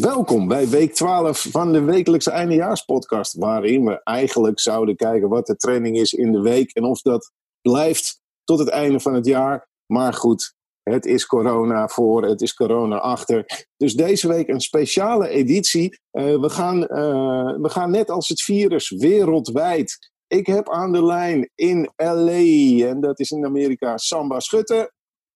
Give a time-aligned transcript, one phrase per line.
[0.00, 5.56] Welkom bij week 12 van de wekelijkse eindejaarspodcast, waarin we eigenlijk zouden kijken wat de
[5.56, 9.68] trending is in de week en of dat blijft tot het einde van het jaar.
[9.86, 13.66] Maar goed, het is corona voor, het is corona achter.
[13.76, 16.00] Dus deze week een speciale editie.
[16.12, 20.10] Uh, we, gaan, uh, we gaan net als het virus wereldwijd.
[20.26, 24.92] Ik heb aan de lijn in LA, en dat is in Amerika, Samba Schutte.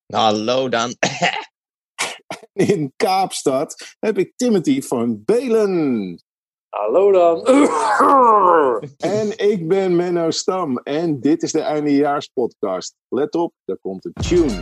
[0.06, 0.94] Hallo dan.
[2.52, 6.18] in Kaapstad heb ik Timothy van Belen.
[6.68, 7.46] Hallo dan.
[9.16, 12.96] en ik ben Menno Stam en dit is de eindejaarspodcast.
[13.08, 14.60] Let op, daar komt een tune.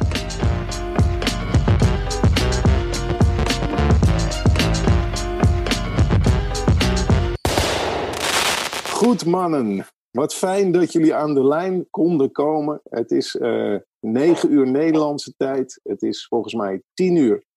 [8.93, 12.81] Goed mannen, wat fijn dat jullie aan de lijn konden komen.
[12.85, 15.81] Het is uh, eh, 9 uur Nederlandse tijd.
[15.83, 17.49] Het is volgens mij 10 uur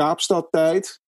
[0.00, 1.00] Kaapstadtijd.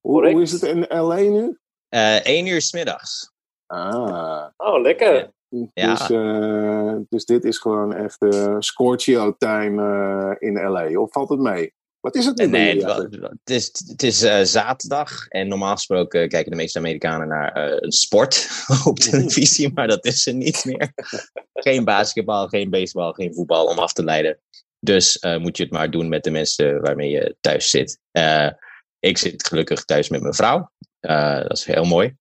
[0.00, 1.58] Hoe, hoe is het in LA nu?
[1.90, 3.32] Uh, eh, 1 uur s middags.
[3.66, 4.46] Ah.
[4.56, 5.32] Oh, lekker.
[5.74, 5.94] Ja.
[5.94, 11.00] Dus, uh, dus dit is gewoon echt uh, Scorchio time in LA.
[11.00, 11.74] Of valt het mee?
[12.00, 12.46] Wat is het nu?
[12.46, 14.18] Nee, het, het, is, het is
[14.50, 18.48] zaterdag en normaal gesproken kijken de meeste Amerikanen naar een sport
[18.84, 20.92] op televisie, maar dat is er niet meer.
[21.66, 24.38] geen basketbal, geen baseball, geen voetbal om af te leiden.
[24.80, 27.98] Dus uh, moet je het maar doen met de mensen waarmee je thuis zit.
[28.12, 28.50] Uh,
[28.98, 30.70] ik zit gelukkig thuis met mijn vrouw.
[31.00, 32.16] Uh, dat is heel mooi.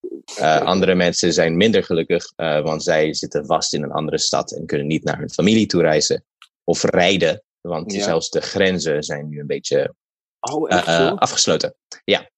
[0.63, 4.87] andere mensen zijn minder gelukkig, want zij zitten vast in een andere stad en kunnen
[4.87, 6.25] niet naar hun familie toe reizen
[6.63, 7.43] of rijden.
[7.61, 8.03] Want ja.
[8.03, 9.95] zelfs de grenzen zijn nu een beetje
[10.39, 10.69] oh,
[11.17, 11.75] afgesloten.
[12.03, 12.29] Ja.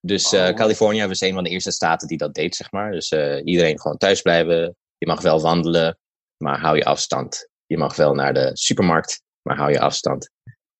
[0.00, 0.48] Dus oh.
[0.48, 2.90] Californië was een van de eerste staten die dat deed, zeg maar.
[2.90, 3.12] Dus
[3.44, 4.76] iedereen gewoon thuis blijven.
[4.98, 5.98] Je mag wel wandelen,
[6.36, 7.48] maar hou je afstand.
[7.66, 10.30] Je mag wel naar de supermarkt, maar hou je afstand.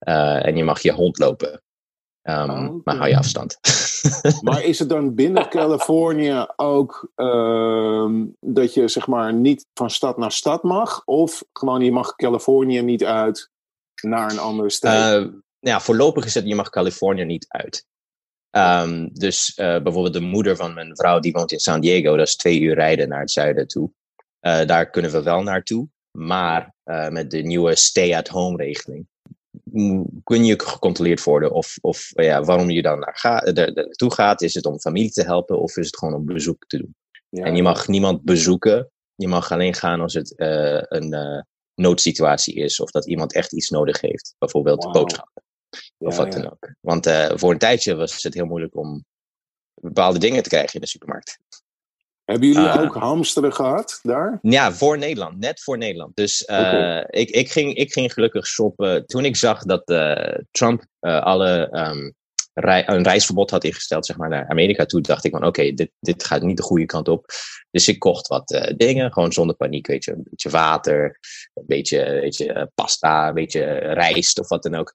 [0.09, 1.63] Uh, en je mag je hond lopen.
[2.23, 2.81] Um, oh, okay.
[2.85, 3.59] Maar hou je afstand.
[4.43, 10.17] maar is het dan binnen Californië ook uh, dat je zeg maar niet van stad
[10.17, 11.03] naar stad mag?
[11.05, 13.51] Of gewoon je mag Californië niet uit
[14.03, 15.23] naar een andere stad?
[15.23, 17.87] Uh, ja, voorlopig is het je mag Californië niet uit.
[18.57, 22.17] Um, dus uh, bijvoorbeeld de moeder van mijn vrouw die woont in San Diego.
[22.17, 23.93] Dat is twee uur rijden naar het zuiden toe.
[24.41, 25.89] Uh, daar kunnen we wel naartoe.
[26.19, 29.07] Maar uh, met de nieuwe stay-at-home regeling
[30.25, 34.43] kun je gecontroleerd worden of, of ja, waarom je dan naar ga, er, naartoe gaat.
[34.43, 36.95] Is het om familie te helpen of is het gewoon om bezoek te doen?
[37.29, 37.45] Ja.
[37.45, 38.91] En je mag niemand bezoeken.
[39.15, 41.41] Je mag alleen gaan als het uh, een uh,
[41.75, 44.35] noodsituatie is of dat iemand echt iets nodig heeft.
[44.39, 44.93] Bijvoorbeeld wow.
[44.93, 45.43] boodschappen.
[45.71, 46.75] Ja, of wat dan ook.
[46.81, 49.05] Want voor een tijdje was het heel moeilijk om
[49.75, 51.39] bepaalde dingen te krijgen in de supermarkt.
[52.25, 54.39] Hebben jullie uh, ook hamsteren gehad daar?
[54.43, 55.39] Ja, voor Nederland.
[55.39, 56.17] Net voor Nederland.
[56.17, 57.07] Dus uh, okay.
[57.11, 59.07] ik, ik, ging, ik ging gelukkig shoppen.
[59.07, 62.15] Toen ik zag dat uh, Trump alle um,
[62.55, 65.75] rei een reisverbod had ingesteld zeg maar, naar Amerika toe, dacht ik van oké, okay,
[65.75, 67.27] dit, dit gaat niet de goede kant op.
[67.71, 69.87] Dus ik kocht wat dingen, gewoon zonder paniek.
[69.87, 71.19] Weet je, een beetje water,
[71.55, 74.95] een beetje, weet je, pasta, een beetje rijst of wat dan ook.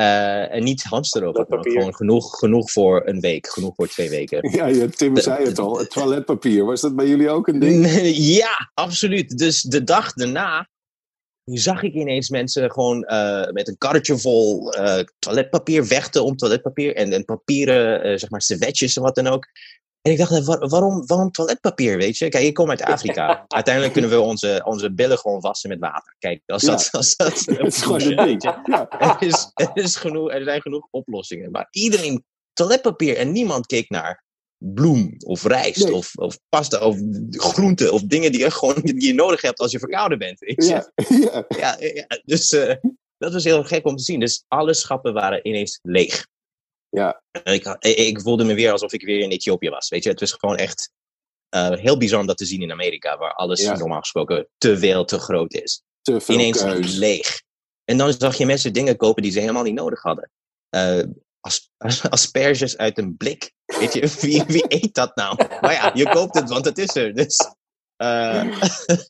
[0.00, 1.44] Uh, en niet hamster ook.
[1.48, 4.48] Gewoon genoeg, genoeg voor een week, genoeg voor twee weken.
[4.56, 5.78] Ja, ja Tim de, zei het al.
[5.78, 7.90] Het toiletpapier, was dat bij jullie ook een ding?
[8.40, 9.38] ja, absoluut.
[9.38, 10.68] Dus de dag daarna
[11.44, 16.96] zag ik ineens mensen gewoon uh, met een karretje vol uh, toiletpapier vechten om toiletpapier.
[16.96, 19.46] En, en papieren, zeg maar, servetjes en wat dan ook.
[20.06, 22.28] En ik dacht, waar, waarom, waarom toiletpapier, weet je?
[22.28, 23.44] Kijk, ik kom uit Afrika.
[23.48, 26.14] Uiteindelijk kunnen we onze, onze billen gewoon wassen met water.
[26.18, 26.70] Kijk, als ja.
[26.70, 26.88] dat...
[26.92, 28.42] Als dat, dat is gewoon een ding.
[28.42, 28.88] Ja.
[28.98, 31.50] Er, is, er, is genoeg, er zijn genoeg oplossingen.
[31.50, 34.24] Maar iedereen toiletpapier en niemand keek naar
[34.58, 35.94] bloem of rijst nee.
[35.94, 36.96] of, of pasta of
[37.30, 40.38] groenten of dingen die je, gewoon, die je nodig hebt als je verkouden bent.
[40.38, 40.70] Weet je?
[40.70, 40.92] Ja.
[41.58, 41.76] Ja.
[41.78, 42.74] Ja, ja, dus uh,
[43.18, 44.20] dat was heel gek om te zien.
[44.20, 46.26] Dus alle schappen waren ineens leeg.
[46.88, 47.22] Ja.
[47.42, 49.88] Ik, ik, voelde me weer alsof ik weer in Ethiopië was.
[49.88, 50.90] Weet je, het was gewoon echt
[51.54, 53.76] uh, heel bizar om dat te zien in Amerika, waar alles ja.
[53.76, 55.82] normaal gesproken te veel te groot is.
[56.02, 56.96] Te veel Ineens keus.
[56.96, 57.42] leeg.
[57.84, 60.30] En dan zag je mensen dingen kopen die ze helemaal niet nodig hadden.
[60.70, 61.02] Uh,
[61.40, 61.70] as,
[62.10, 63.52] asperges uit een blik.
[63.64, 65.36] Weet je, wie, wie eet dat nou?
[65.60, 67.14] Maar ja, je koopt het, want het is er.
[67.14, 67.50] Dus,
[68.02, 68.60] uh,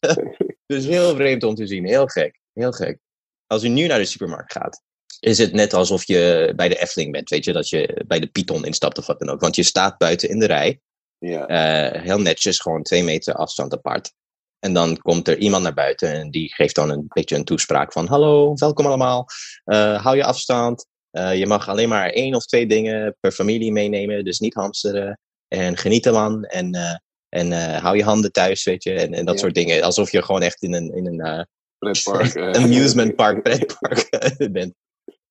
[0.73, 1.87] dus heel vreemd om te zien.
[1.87, 2.41] Heel gek.
[2.53, 2.99] Heel gek.
[3.47, 4.83] Als u nu naar de supermarkt gaat,
[5.21, 7.31] is het net alsof je bij de Efteling bent.
[7.31, 9.41] Weet je, dat je bij de Python instapt of wat dan ook.
[9.41, 10.81] Want je staat buiten in de rij.
[11.19, 11.95] Ja.
[11.95, 14.13] Uh, heel netjes, gewoon twee meter afstand apart.
[14.59, 17.93] En dan komt er iemand naar buiten en die geeft dan een beetje een toespraak
[17.93, 18.07] van...
[18.07, 19.27] Hallo, welkom allemaal.
[19.65, 20.87] Uh, hou je afstand.
[21.13, 24.25] Uh, je mag alleen maar één of twee dingen per familie meenemen.
[24.25, 25.19] Dus niet hamsteren.
[25.49, 26.45] En geniet ervan.
[26.45, 28.93] En, en hou je handen thuis, weet je.
[28.93, 29.41] En, en dat Ja.
[29.41, 29.83] soort dingen.
[29.83, 31.47] Alsof je gewoon echt in een, in een
[31.79, 32.35] Pretpark.
[32.57, 32.63] eh.
[32.63, 34.09] amusement park, pretpark
[34.53, 34.75] bent.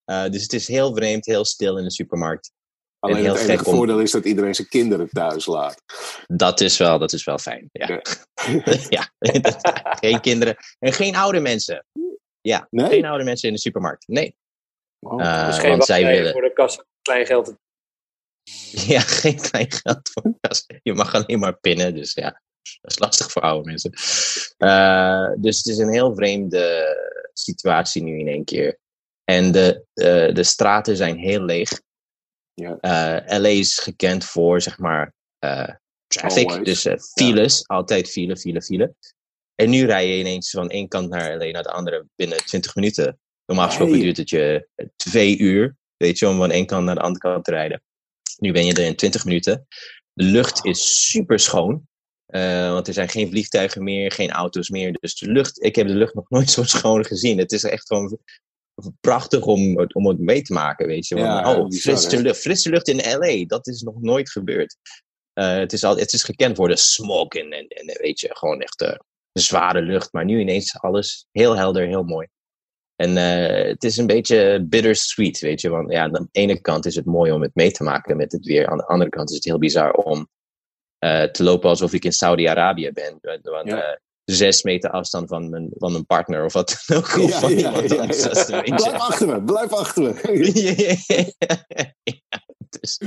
[0.05, 2.51] Uh, dus het is heel vreemd, heel stil in de supermarkt.
[2.99, 5.81] Alleen heel het enige gek om- voordeel is dat iedereen zijn kinderen thuis laat.
[6.27, 7.69] Dat is wel, dat is wel fijn.
[7.71, 8.01] Ja,
[8.89, 9.09] ja.
[10.01, 11.85] geen kinderen en geen oude mensen.
[12.41, 12.87] Ja, Nee?
[12.87, 14.07] geen oude mensen in de supermarkt.
[14.07, 14.35] Nee.
[14.99, 15.21] Oh.
[15.25, 16.31] Eh, dus geen want zij willen.
[16.31, 16.85] voor de kassa.
[17.01, 17.55] Klein geld.
[18.87, 20.65] Ja, geen klein geld voor de kas.
[20.83, 22.41] Je mag alleen maar pinnen, dus ja,
[22.81, 23.91] dat is lastig voor oude mensen.
[24.57, 26.95] Eh, dus het is een heel vreemde
[27.33, 28.79] situatie nu in één keer.
[29.25, 31.69] En de, de, de straten zijn heel leeg.
[32.56, 32.77] Ja.
[32.80, 35.69] Eh, LA is gekend voor, zeg maar, eh,
[36.07, 36.50] traffic.
[36.50, 36.66] Always.
[36.66, 38.95] Dus eh, files, altijd file, file, file.
[39.56, 42.75] En nu rij je ineens van één kant naar LA naar de andere binnen 20
[42.75, 43.19] minuten.
[43.45, 47.01] Normaal gesproken duurt het je twee uur, weet je, om van één kant naar de
[47.01, 47.81] andere kant te rijden.
[48.38, 49.68] Nu ben je er in 20 minuten.
[50.13, 51.88] De lucht is super schoon.
[52.72, 54.98] want er zijn geen vliegtuigen meer, geen auto's meer.
[55.00, 57.38] Dus de lucht, ik heb de lucht nog nooit zo schoon gezien.
[57.38, 58.19] Het is echt gewoon
[59.01, 61.16] prachtig om, het- om het mee te maken, weet je.
[61.16, 64.75] Ja, Want, oh, frisse lucht, frisse lucht in LA, dat is nog nooit gebeurd.
[65.33, 68.30] Eh, het, is al, het is gekend voor de smog en, en, en weet je,
[68.36, 68.95] gewoon echt eh,
[69.31, 70.13] de zware lucht.
[70.13, 72.27] Maar nu ineens alles heel helder, heel mooi.
[72.95, 75.69] En eh, het is een beetje bittersweet, weet je.
[75.69, 78.31] Want ja, aan de ene kant is het mooi om het mee te maken met
[78.31, 78.68] het weer.
[78.68, 80.27] Aan de andere kant is het heel bizar om
[81.31, 83.18] te lopen alsof ik in Saudi-Arabië ben.
[83.22, 84.00] Want, Ja.
[84.25, 87.04] Eh, zes meter afstand van mijn, van mijn partner of wat dan ook.
[87.04, 88.24] Of Ja, van ja, iemand ja, anders.
[88.24, 88.27] ja.
[88.27, 90.13] Dat is een beetje- Blijf achter me, blijf achter me.
[92.04, 92.44] ja,
[92.80, 92.98] dus,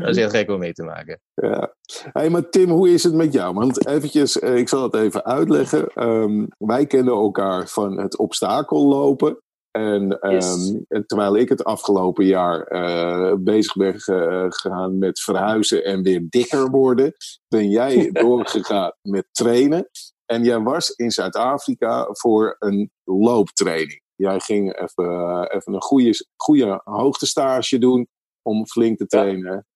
[0.00, 1.20] dat is heel gek om mee te maken.
[1.34, 1.74] Ja.
[2.12, 3.54] Hey, maar Tim, hoe is het met jou?
[3.54, 5.86] Want eventjes, eh, ik zal het even uitleggen.
[5.86, 9.40] Ehm, wij kennen elkaar van het obstakellopen.
[9.70, 10.72] En ehm, Yes.
[11.06, 16.70] terwijl ik het afgelopen jaar eh, bezig ben ge- gegaan met verhuizen en weer dikker
[16.70, 17.12] worden,
[17.48, 19.88] ben jij doorgegaan met trainen.
[20.26, 24.00] En jij was in Zuid-Afrika voor een looptraining.
[24.14, 28.08] Jij ging even, even een goede, goede hoogtestage doen
[28.42, 29.66] om flink te trainen.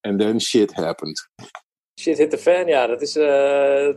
[0.00, 1.30] En then shit happened.
[2.00, 3.96] Shit hit the fan, ja, dat is, eh,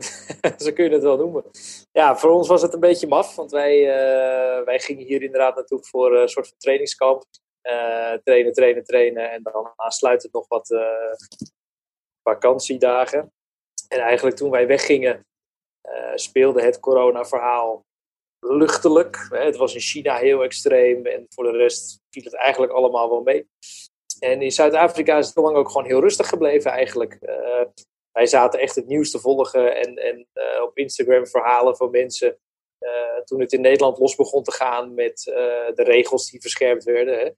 [0.66, 1.44] zo kun je het wel noemen.
[1.92, 5.56] Ja, voor ons was het een beetje maf, want wij, eh, wij gingen hier inderdaad
[5.56, 7.24] naartoe voor een soort van trainingskamp.
[7.62, 10.70] Eh, trainen, trainen, trainen en dan aansluitend nog wat
[12.24, 13.34] vakantiedagen.
[13.88, 15.26] En eigenlijk toen wij weggingen,
[16.16, 17.86] speelde het corona-verhaal
[18.40, 19.28] luchtelijk.
[19.30, 23.22] Het was in China heel extreem en voor de rest viel het eigenlijk allemaal wel
[23.22, 23.50] mee.
[24.20, 27.14] En in Zuid-Afrika is het lang ook gewoon heel rustig gebleven eigenlijk.
[27.14, 27.62] Eh,
[28.12, 32.38] wij zaten echt het nieuws te volgen en, en eh, op Instagram verhalen van mensen.
[32.78, 35.34] eh, toen het in Nederland los begon te gaan met eh,
[35.76, 37.20] de regels die verscherpt werden.
[37.20, 37.30] Hè.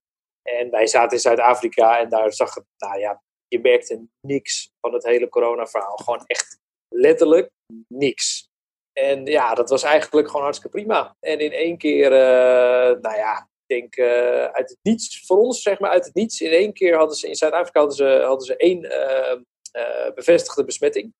[0.59, 4.93] En wij zaten in Zuid-Afrika en daar zag het, nou ja, je merkte niks van
[4.93, 5.97] het hele corona-verhaal.
[5.97, 6.59] Gewoon echt
[6.95, 7.49] letterlijk
[7.87, 8.49] niks.
[8.93, 11.15] En ja, dat was eigenlijk gewoon hartstikke prima.
[11.19, 15.61] En in één keer, eh, nou ja, ik denk eh, uit het niets, voor ons
[15.61, 18.45] zeg maar uit het niets, in één keer hadden ze in Zuid-Afrika hadden ze, hadden
[18.45, 21.13] ze één eh, eh, bevestigde besmetting.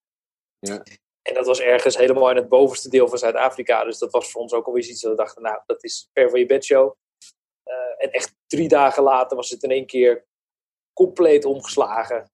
[0.60, 0.83] Ja.
[1.22, 3.83] En dat was ergens helemaal in het bovenste deel van Zuid-Afrika.
[3.83, 6.30] Dus dat was voor ons ook alweer iets dat we dachten, nou, dat is ver
[6.30, 6.94] van je bedshow.
[7.98, 10.25] En echt drie dagen later was het in één keer
[10.94, 12.31] compleet omgeslagen.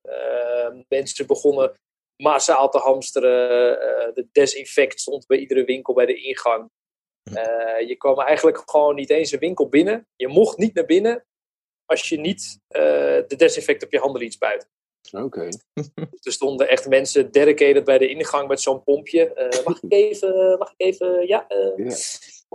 [0.88, 1.74] Mensen begonnen
[2.22, 3.80] massaal te hamsteren.
[3.82, 6.70] Eh, de desinfect stond bij iedere winkel bij de ingang.
[7.24, 10.08] Eh, je kwam eigenlijk gewoon niet eens een winkel binnen.
[10.16, 11.26] Je mocht niet naar binnen
[11.86, 12.82] als je niet eh,
[13.28, 14.70] de desinfect op je handen liet spuiten.
[15.12, 15.50] Oké.
[16.28, 19.34] Er stonden echt mensen dedicated bij de ingang met zo'n pompje.
[19.34, 21.48] Eh, mag ik even, mag ik even, ja.
[21.48, 21.96] eh,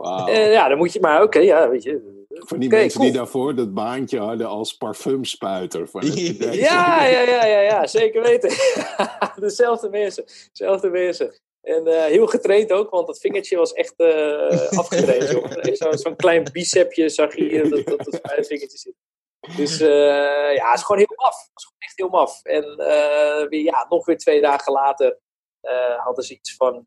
[0.05, 2.25] Eh, ja, dan moet je maar, oké, ja, weet je.
[2.29, 5.88] Van die mensen die daarvoor dat baantje hadden als parfumspuiter.
[5.88, 6.03] Van
[6.53, 8.50] Ja, ja, ja, ja, ja, zeker weten.
[9.41, 11.41] Dezelfde mensen, dezelfde mensen.
[11.62, 15.76] En eh, heel getraind ook, want dat vingertje was echt eh afgetraind.
[15.79, 18.95] Zo, zo'n klein bicepje zag je hier, dat, dat, dat vingertje zit.
[19.57, 21.41] Dus ja, het is gewoon heel maf.
[21.41, 22.41] Het is gewoon echt heel maf.
[22.43, 22.76] En
[23.49, 25.19] weer, ja, nog weer twee dagen later
[25.97, 26.87] hadden ze iets van,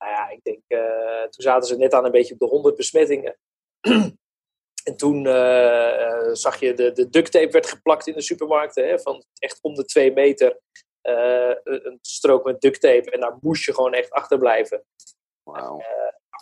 [0.00, 2.76] nou ja, ik denk, eh, toen zaten ze net aan een beetje op de 100
[2.76, 3.36] besmettingen.
[4.84, 8.88] En toen eh, eh, zag je de, de duct tape werd geplakt in de supermarkten.
[8.88, 10.60] Hè, van echt om de twee meter
[11.64, 13.10] een strook met duct tape.
[13.10, 14.84] En daar moest je gewoon echt achterblijven.
[15.42, 15.80] Wauw.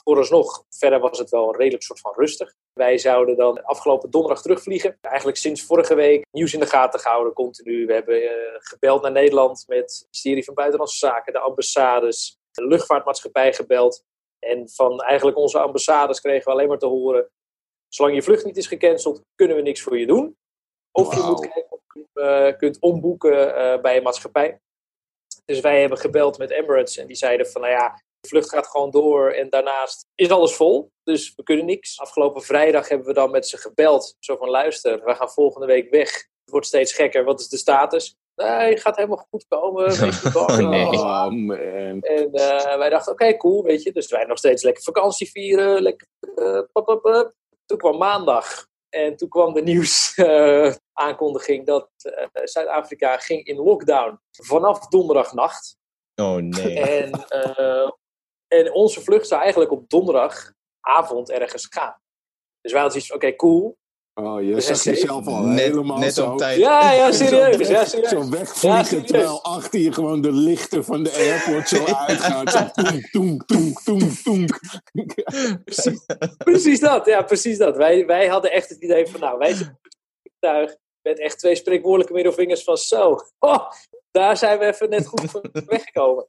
[0.03, 2.55] Vooralsnog, verder was het wel redelijk soort van rustig.
[2.73, 4.99] Wij zouden dan afgelopen donderdag terugvliegen.
[5.01, 7.87] Eigenlijk sinds vorige week nieuws in de gaten gehouden, continu.
[7.87, 8.23] We hebben
[8.59, 14.05] gebeld naar Nederland met het ministerie van Buitenlandse Zaken, de ambassades, de luchtvaartmaatschappij gebeld.
[14.39, 17.31] En van eigenlijk onze ambassades kregen we alleen maar te horen:
[17.89, 20.37] zolang je vlucht niet is gecanceld, kunnen we niks voor je doen.
[20.93, 24.61] Of je moet kijken of je eh, kunt omboeken eh, bij een maatschappij.
[25.45, 28.67] Dus wij hebben gebeld met Emirates en die zeiden van, nou ja, de vlucht gaat
[28.67, 30.91] gewoon door en daarnaast is alles vol.
[31.03, 31.99] Dus we kunnen niks.
[32.01, 34.17] Afgelopen vrijdag hebben we dan met ze gebeld.
[34.19, 36.27] Zo van, luister, we gaan volgende week weg.
[36.45, 37.25] wordt steeds gekker.
[37.25, 38.17] Wat is de status?
[38.39, 39.85] Nee, gaat helemaal goed komen.
[40.01, 40.87] Weet je, Oh, nee.
[40.87, 41.57] Oh, man.
[42.01, 43.93] En eh, wij dachten, oké, cool, weet je.
[43.93, 45.83] Dus wij nog steeds lekker vakantie vieren.
[45.83, 47.33] Lekker, eh, pop, pop, pop.
[47.67, 48.67] Toen kwam maandag.
[48.89, 55.77] En toen kwam de nieuws eh, aankondiging dat eh, Zuid-Afrika ging in lockdown vanaf donderdagnacht.
[56.15, 56.81] Oh nee.
[56.81, 57.91] En, eh,
[58.49, 62.01] en onze vlucht zou eigenlijk op donderdagavond ergens gaan.
[62.61, 63.79] Dus wij hadden zoiets van, oké, cool.
[64.21, 66.31] Oh, je Dus zag jezelf al Net, helemaal net zo.
[66.31, 66.59] op tijd.
[66.59, 67.57] Ja, ja, Zo serieus.
[67.57, 68.09] weg- Ja, serieus.
[68.11, 69.07] Zo wegvliegen, Ja, serieus.
[69.07, 72.49] terwijl achter je gewoon de lichten van de airport zo uitgaan.
[72.49, 74.51] Zo toenk, toenk, toenk, toenk, toenk.
[75.65, 76.05] Precies,
[76.39, 77.77] precies dat, ja, precies dat.
[77.77, 79.79] Wij, wij hadden echt het idee van, nou, wij zijn
[80.23, 83.19] vliegtuig met echt twee spreekwoordelijke middelvingers van zo.
[83.39, 83.71] Oh,
[84.11, 86.27] daar zijn we even net goed van weggekomen.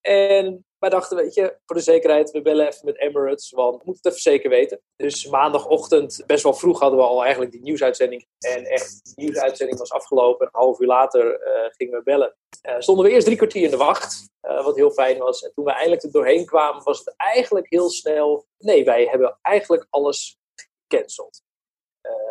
[0.00, 3.82] En wij dachten, weet je, voor de zekerheid, we bellen even met Emirates, want we
[3.84, 4.80] moeten het even zeker weten.
[4.96, 8.26] Dus maandagochtend, best wel vroeg, hadden we al eigenlijk die nieuwsuitzending.
[8.38, 10.46] En echt, die nieuwsuitzending was afgelopen.
[10.46, 12.36] Een half uur later eh, gingen we bellen.
[12.62, 15.42] Eh, stonden we eerst drie kwartier in de wacht, eh, wat heel fijn was.
[15.42, 18.46] En toen we eindelijk er doorheen kwamen, was het eigenlijk heel snel.
[18.58, 21.42] Nee, wij hebben eigenlijk alles gecanceld.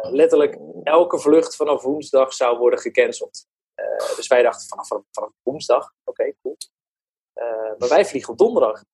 [0.01, 3.45] Letterlijk elke vlucht vanaf woensdag zou worden gecanceld.
[4.15, 6.57] Dus wij dachten vanaf, vanaf, vanaf woensdag, oké, cool.
[7.37, 8.83] Eh, maar wij vliegen op donderdag.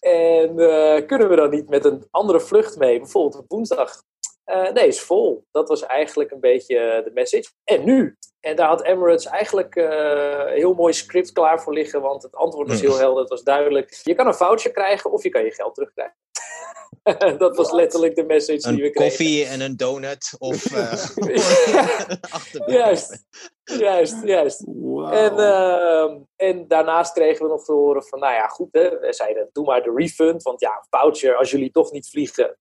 [0.00, 4.02] En eh, kunnen we dan niet met een andere vlucht mee, bijvoorbeeld op woensdag?
[4.44, 5.44] Eh, nee, is vol.
[5.50, 7.50] Dat was eigenlijk een beetje de message.
[7.64, 8.16] En nu?
[8.40, 12.68] En daar had Emirates eigenlijk een heel mooi script klaar voor liggen, want het antwoord
[12.68, 12.88] was Hmm.
[12.88, 13.20] heel helder.
[13.20, 14.00] Het was duidelijk.
[14.02, 16.16] Je kan een voucher krijgen of je kan je geld terugkrijgen.
[17.38, 19.10] dat was letterlijk de message die we Een kregen.
[19.10, 20.34] koffie en een donut.
[20.38, 20.92] Of uh.
[22.78, 23.24] Juist,
[23.64, 24.64] juist, juist.
[25.10, 29.12] En, ehm, en daarnaast kregen we nog te horen van, nou ja, goed, hè, we
[29.12, 30.42] zeiden, doe maar de refund.
[30.42, 32.58] Want ja, een voucher, als jullie toch niet vliegen,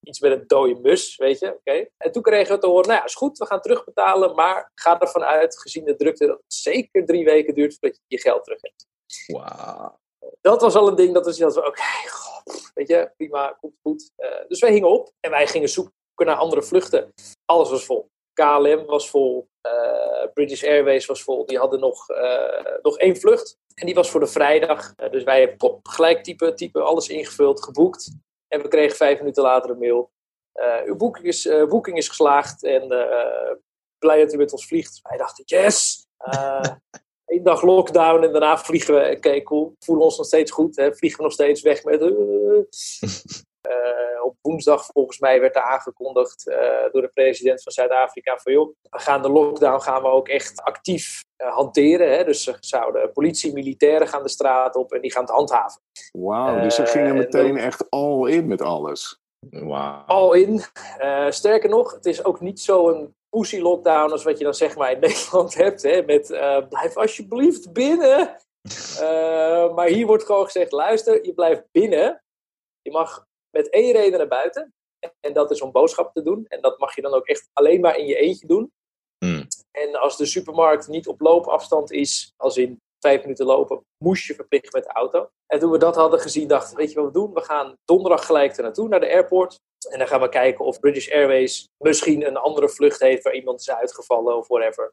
[0.00, 1.54] iets met een dode mus, weet je.
[1.54, 1.88] oké.
[1.96, 4.34] En toen kregen we te horen, nou ja, is goed, we gaan terugbetalen.
[4.34, 8.16] Maar ga ervan uit, gezien de drukte, dat het zeker drie weken duurt voordat je
[8.16, 8.86] je geld terug hebt.
[9.26, 9.98] Wauw.
[10.46, 12.42] Dat was al een ding dat we hadden, oké, goh,
[12.74, 14.10] weet je, prima, komt goed.
[14.16, 17.12] Eh, dus wij hingen op en wij gingen zoeken naar andere vluchten.
[17.44, 18.10] Alles was vol.
[18.32, 21.46] KLM was vol, eh, British Airways was vol.
[21.46, 24.94] Die hadden nog, eh, nog één vlucht en die was voor de vrijdag.
[24.94, 28.10] Dus wij hebben gelijk type, type, alles ingevuld, geboekt.
[28.48, 30.10] En we kregen vijf minuten later een mail.
[30.84, 32.88] Uw boeking is, boeking is geslaagd en
[33.98, 35.00] blij dat u met ons vliegt.
[35.02, 36.06] Wij dachten, yes!
[37.26, 39.14] Eén dag lockdown en daarna vliegen we.
[39.16, 39.74] Oké, cool.
[39.78, 40.76] Voelen ons nog steeds goed.
[40.76, 40.94] Hè?
[40.94, 42.00] Vliegen we nog steeds weg met.
[42.00, 42.08] eh,
[43.72, 46.58] eh, op woensdag volgens mij werd er aangekondigd eh,
[46.92, 50.60] door de president van Zuid-Afrika van joh, we gaan de lockdown gaan we ook echt
[50.62, 52.16] actief eh, hanteren.
[52.16, 52.24] Hè?
[52.24, 55.80] Dus ze zouden politie, militairen gaan de straat op en die gaan het handhaven.
[56.12, 59.18] Wauw, dus ze gingen en meteen dan- echt all in met alles.
[59.50, 60.02] Wauw.
[60.06, 60.62] Al in.
[60.98, 64.76] Eh, sterker nog, het is ook niet zo'n pussy lockdown als wat je dan zeg
[64.76, 65.82] maar in Nederland hebt.
[65.82, 68.36] Hè, met uh, blijf alsjeblieft binnen.
[69.00, 72.22] Uh, maar hier wordt gewoon gezegd, luister, je blijft binnen.
[72.82, 74.74] Je mag met één reden naar buiten.
[75.20, 76.44] En dat is om boodschap te doen.
[76.48, 78.72] En dat mag je dan ook echt alleen maar in je eentje doen.
[79.18, 79.46] Hmm.
[79.70, 84.34] En als de supermarkt niet op loopafstand is, als in vijf minuten lopen, moest je
[84.34, 85.28] verplicht met de auto.
[85.46, 87.32] En toen we dat hadden gezien, dachten we, weet je wat we doen?
[87.32, 89.60] We gaan donderdag gelijk er naartoe, naar de airport.
[89.86, 93.60] En dan gaan we kijken of British Airways misschien een andere vlucht heeft waar iemand
[93.60, 94.92] is uitgevallen of whatever.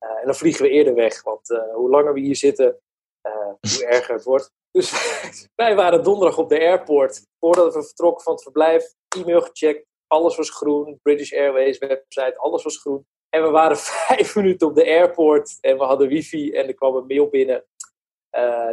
[0.00, 2.78] Uh, en dan vliegen we eerder weg, want uh, hoe langer we hier zitten,
[3.26, 4.50] uh, hoe erger het wordt.
[4.70, 4.92] Dus
[5.62, 7.26] wij waren donderdag op de airport.
[7.38, 9.86] Voordat we vertrokken van het verblijf, e-mail gecheckt.
[10.06, 10.98] Alles was groen.
[11.02, 13.06] British Airways website, alles was groen.
[13.28, 16.96] En we waren vijf minuten op de airport en we hadden wifi en er kwam
[16.96, 17.64] een mail binnen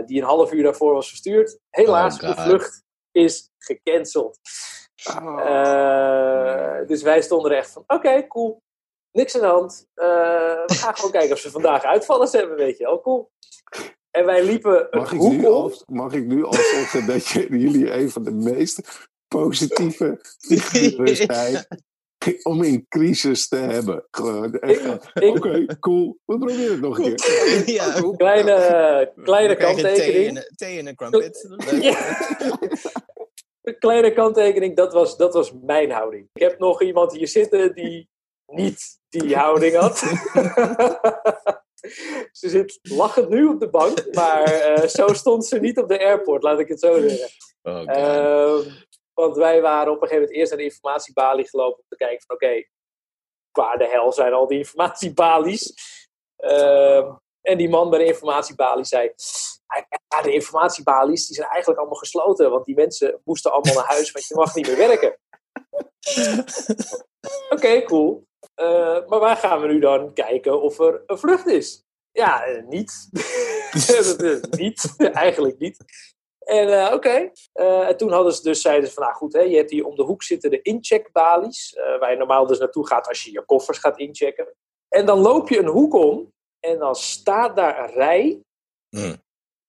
[0.05, 1.59] die een half uur daarvoor was verstuurd.
[1.69, 4.39] Helaas, Oh, de vlucht is gecanceld.
[5.07, 5.41] Oh.
[5.45, 8.61] Uh, dus wij stonden er echt van, oké, okay, cool.
[9.11, 9.87] Niks aan de hand.
[9.95, 10.05] Uh,
[10.65, 13.01] we gaan gewoon kijken of ze vandaag uitvallers hebben, weet je wel.
[13.01, 13.31] Cool.
[14.11, 17.47] En wij liepen een mag ik nu al, Mag ik nu al zeggen dat je,
[17.49, 21.65] jullie een van de meest positieve figuren zijn
[22.43, 24.05] om in crisis te hebben.
[24.11, 24.59] Oké,
[25.13, 26.17] okay, cool.
[26.25, 27.63] We proberen het nog een keer.
[27.75, 28.13] Ja.
[28.17, 30.51] Kleine, kleine kanttekening.
[30.55, 31.47] Thee, en een crumpet.
[33.69, 36.29] Een kleine kanttekening, dat was, dat was mijn houding.
[36.33, 38.09] Ik heb nog iemand hier zitten die
[38.45, 39.97] niet die houding had.
[42.39, 45.99] ze zit lachend nu op de bank, maar uh, zo stond ze niet op de
[45.99, 47.29] airport, laat ik het zo zeggen.
[47.61, 48.73] Oh, uh,
[49.13, 52.25] want wij waren op een gegeven moment eerst naar de informatiebalie gelopen om te kijken
[52.25, 52.69] van oké, okay,
[53.51, 55.73] waar de hel zijn al die informatiebalies?
[56.37, 59.11] Uh, en die man bij de informatiebalie zei,
[60.07, 64.11] ja, de informatiebalies die zijn eigenlijk allemaal gesloten, want die mensen moesten allemaal naar huis,
[64.11, 65.17] want je mag niet meer werken.
[67.49, 68.27] Oké, okay, cool.
[68.55, 71.83] eh, maar waar gaan we nu dan kijken of er een vlucht is?
[72.11, 73.09] Ja, eh, niet.
[73.87, 75.77] Dat is niet, eigenlijk niet.
[76.39, 79.39] En eh, oké, Eh, en toen hadden ze dus, zeiden ze van, nou goed, hè,
[79.41, 82.87] je hebt hier om de hoek zitten de incheckbalies, eh, waar je normaal dus naartoe
[82.87, 84.55] gaat als je je koffers gaat inchecken.
[84.89, 88.41] En dan loop je een hoek om en dan staat daar een rij,
[88.95, 89.15] Hmm.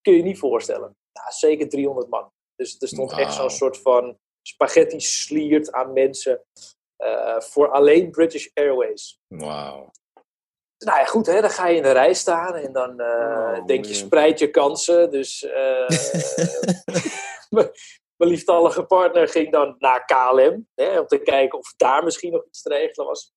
[0.00, 0.96] Kun je je niet voorstellen.
[1.12, 2.32] Nou, zeker 300 man.
[2.56, 6.44] Dus er stond echt zo'n soort van spaghetti sliert aan mensen
[6.96, 9.20] eh, voor alleen British Airways.
[9.26, 9.90] Wauw.
[10.78, 13.66] Nou ja, goed, hè, dan ga je in de rij staan en dan eh, Oh,
[13.66, 15.10] denk je, spreid je kansen.
[15.10, 15.88] Dus eh,
[17.54, 17.70] mijn
[18.20, 22.44] mijn lieftallige partner ging dan naar KLM, hè, om te kijken of daar misschien nog
[22.46, 23.32] iets te regelen was.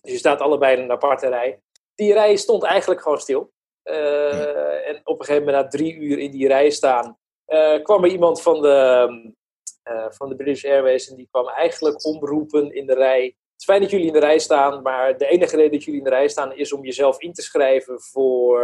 [0.00, 1.60] Dus je staat allebei in een aparte rij.
[1.94, 3.52] Die rij stond eigenlijk gewoon stil.
[3.86, 8.04] Eh, En op een gegeven moment, na drie uur in die rij staan, eh, kwam
[8.04, 9.08] er iemand van de,
[9.82, 13.24] eh, van de British Airways en die kwam eigenlijk omroepen in de rij.
[13.24, 16.00] Het is fijn dat jullie in de rij staan, maar de enige reden dat jullie
[16.00, 18.58] in de rij staan is om jezelf in te schrijven voor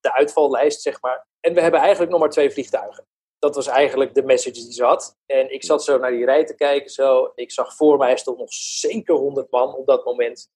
[0.00, 1.26] de uitvallijst, zeg maar.
[1.40, 3.06] En we hebben eigenlijk nog maar twee vliegtuigen.
[3.40, 5.16] Dat was eigenlijk de message die ze had.
[5.26, 6.90] En ik zat zo naar die rij te kijken.
[6.90, 7.32] Zo.
[7.34, 10.48] Ik zag voor mij stond nog zeker 100 man op dat moment.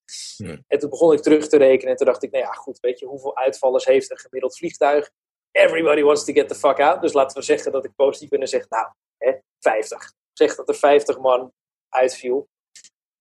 [0.67, 1.91] En toen begon ik terug te rekenen.
[1.91, 5.11] En toen dacht ik, nou ja, goed, weet je, hoeveel uitvallers heeft een gemiddeld vliegtuig?
[5.51, 7.01] Everybody wants to get the fuck out.
[7.01, 8.87] Dus laten we zeggen dat ik positief ben en zeg, nou,
[9.17, 10.13] hè, 50.
[10.33, 11.53] Zeg dat er 50 man
[11.89, 12.47] uitviel.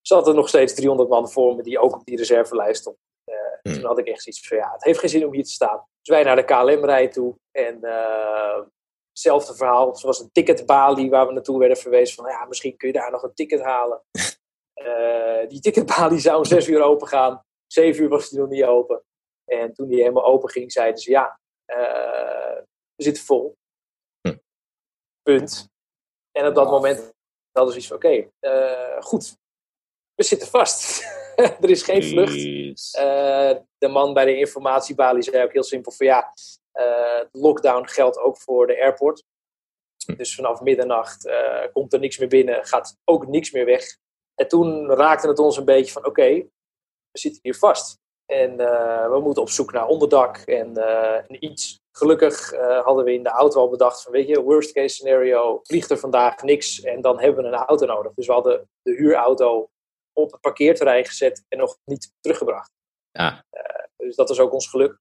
[0.01, 2.97] Zat er nog steeds 300 man voor me die ook op die reservelijst stond.
[3.25, 3.73] Eh.
[3.73, 5.87] Toen had ik echt zoiets van, ja, het heeft geen zin om hier te staan.
[6.01, 7.37] Dus wij naar de KLM-rij toe.
[7.51, 8.61] En eh,
[9.15, 9.97] hetzelfde verhaal.
[9.97, 12.15] Zoals een ticketbalie waar we naartoe werden verwezen.
[12.15, 14.03] Van, ja, misschien kun je daar nog een ticket halen.
[14.75, 17.45] Eh, die ticketbalie zou om zes uur open gaan.
[17.67, 19.05] Zeven uur was die nog niet open.
[19.45, 22.57] En toen die helemaal open ging, zeiden ze, ja, eh,
[22.95, 23.57] we zitten vol.
[24.21, 24.37] Hm.
[25.23, 25.69] Punt.
[26.33, 27.13] En op dat moment
[27.53, 29.37] hadden ze iets van, oké, eh, goed.
[30.15, 31.03] We zitten vast.
[31.63, 32.93] er is geen vlucht.
[33.79, 36.33] De man bij de informatiebalie zei ook heel simpel van ja,
[36.75, 39.25] de lockdown geldt ook voor de airport.
[40.17, 43.99] Dus vanaf middernacht eh, komt er niks meer binnen, gaat ook niks meer weg.
[44.35, 46.29] En toen raakte het ons een beetje van oké,
[47.11, 48.03] we zitten hier vast.
[48.27, 51.83] En eh, we moeten op zoek naar onderdak en, eh, en iets.
[51.97, 55.61] Gelukkig eh, hadden we in de auto al bedacht van weet je, worst case scenario,
[55.63, 58.15] vliegt er vandaag niks en dan hebben we een auto nodig.
[58.15, 59.69] Dus we hadden de huurauto
[60.13, 62.73] op het parkeerterrein gezet en nog niet teruggebracht.
[63.11, 63.45] Ja.
[63.97, 64.99] Dus dat is ook ons geluk.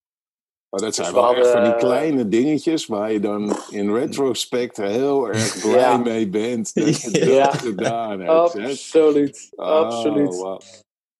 [0.73, 3.57] Maar dat zijn Dus we wel echt van die hadden- kleine dingetjes waar je dan
[3.69, 5.97] in retrospect heel erg blij Ja.
[5.97, 7.51] mee bent dat je dat Ja.
[7.51, 8.31] gedaan hebt.
[8.31, 9.49] Absoluut.
[9.55, 10.41] Oh, Absoluut.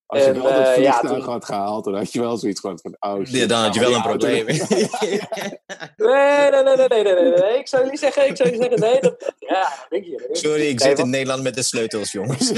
[0.06, 2.38] Als je En, wel dat eh, ja, vliegtuig toen- had gehaald, dan had je wel
[2.38, 3.36] zoiets gehad van, oh shit.
[3.36, 4.46] Ja, dan had je wel een probleem.
[5.98, 7.58] Nee, nee, nee, nee, nee, nee, nee, nee.
[7.60, 10.30] Ik zou jullie zeggen, ik zou jullie zeggen, nee, dat, ja, denk je.
[10.32, 12.52] Sorry, ik Nee, zit in Nederland met de sleutels, jongens.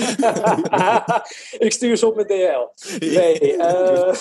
[1.57, 2.95] ik stuur ze op met DHL.
[3.05, 4.13] Nee, eh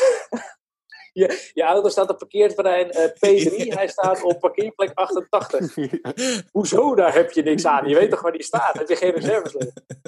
[1.14, 3.54] je, je auto staat op parkeerterrein eh, P3.
[3.78, 5.74] Hij staat op parkeerplek 88.
[6.52, 7.88] Hoezo, daar heb je niks aan?
[7.88, 8.78] Je weet toch waar die staat?
[8.78, 9.54] Heb je geen reserves?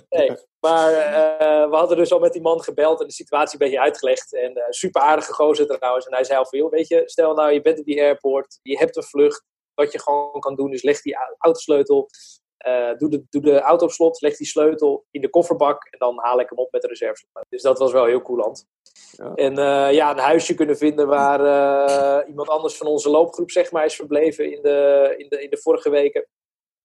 [0.09, 3.67] Nee, maar eh, we hadden dus al met die man gebeld en de situatie een
[3.67, 4.35] beetje uitgelegd.
[4.35, 6.07] En eh, super aardige gozer trouwens.
[6.07, 8.59] En hij zei al van, joh, weet je, stel nou je bent op die airport,
[8.63, 9.45] je hebt een vlucht.
[9.75, 12.09] Wat je gewoon kan doen is leg die au- autosleutel,
[12.99, 16.19] doe, de, doe de auto op slot, leg die sleutel in de kofferbak en dan
[16.19, 17.25] haal ik hem op met de reserve.
[17.49, 18.67] Dus dat was wel heel coulant.
[19.17, 19.35] Ja.
[19.35, 23.71] En eh, ja, een huisje kunnen vinden waar eh, iemand anders van onze loopgroep zeg
[23.71, 26.27] maar is verbleven in de, in de, in de vorige weken.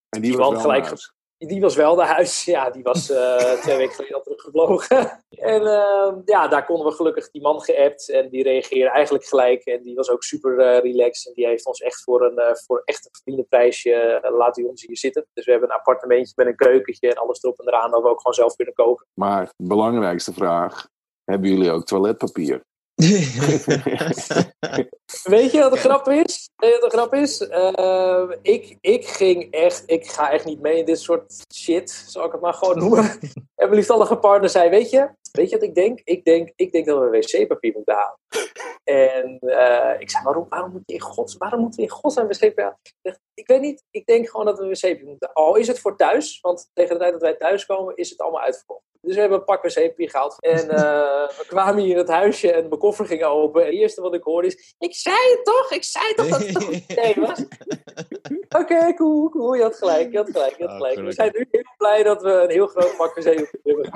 [0.08, 1.12] En die Die was gelijk naar huis.
[1.38, 2.44] Die was wel naar huis.
[2.54, 5.22] Ja, die was eh, twee weken geleden al teruggevlogen.
[5.54, 8.10] en eh, ja, daar konden we gelukkig die man geappt.
[8.10, 9.64] En die reageerde eigenlijk gelijk.
[9.64, 11.26] En die was ook super relaxed.
[11.26, 14.96] En die heeft ons echt voor een, voor echt een vriendenprijsje laat hij ons hier
[14.96, 15.26] zitten.
[15.32, 17.90] Dus we hebben een appartementje met een keukentje en alles erop en eraan.
[17.90, 19.06] Dat we ook gewoon zelf kunnen koken.
[19.14, 20.88] Maar de belangrijkste vraag,
[21.24, 22.62] hebben jullie ook toiletpapier?
[25.22, 26.50] Weet je wat de grap is?
[26.56, 27.46] Weet je wat de grap is?
[27.46, 32.24] Eh, ik, ik ging echt, ik ga echt niet mee in dit soort shit, zal
[32.24, 33.04] ik het maar gewoon noemen.
[33.32, 36.00] en mijn lieftallige partner zei, weet je, weet je wat ik denk?
[36.04, 38.18] Ik denk, ik denk dat we wc-papier moeten halen.
[38.84, 42.26] En eh, ik zei, waarom, waarom, moet je in gods, waarom moeten we in godsnaam
[42.26, 43.20] wc-papier halen?
[43.34, 46.40] Ik weet niet, ik denk gewoon dat we wc-papier moeten Al is het voor thuis,
[46.40, 48.82] want tegen de tijd dat wij thuiskomen is het allemaal uitverkocht.
[49.00, 50.36] Dus we hebben een pak wc-papier gehaald.
[50.40, 53.60] En eh, we kwamen hier in het huisje en mijn koffer ging open.
[53.60, 56.38] En het eerste wat ik hoorde is, ik zei het toch, ik zei toch dat
[56.38, 57.44] het een goed idee was.
[58.60, 61.00] Oké, cool, cool, je had gelijk, je had gelijk, je had Ah, gelijk.
[61.00, 63.24] We zijn nu heel blij dat we een heel groot pak wc
[63.62, 63.90] hebben.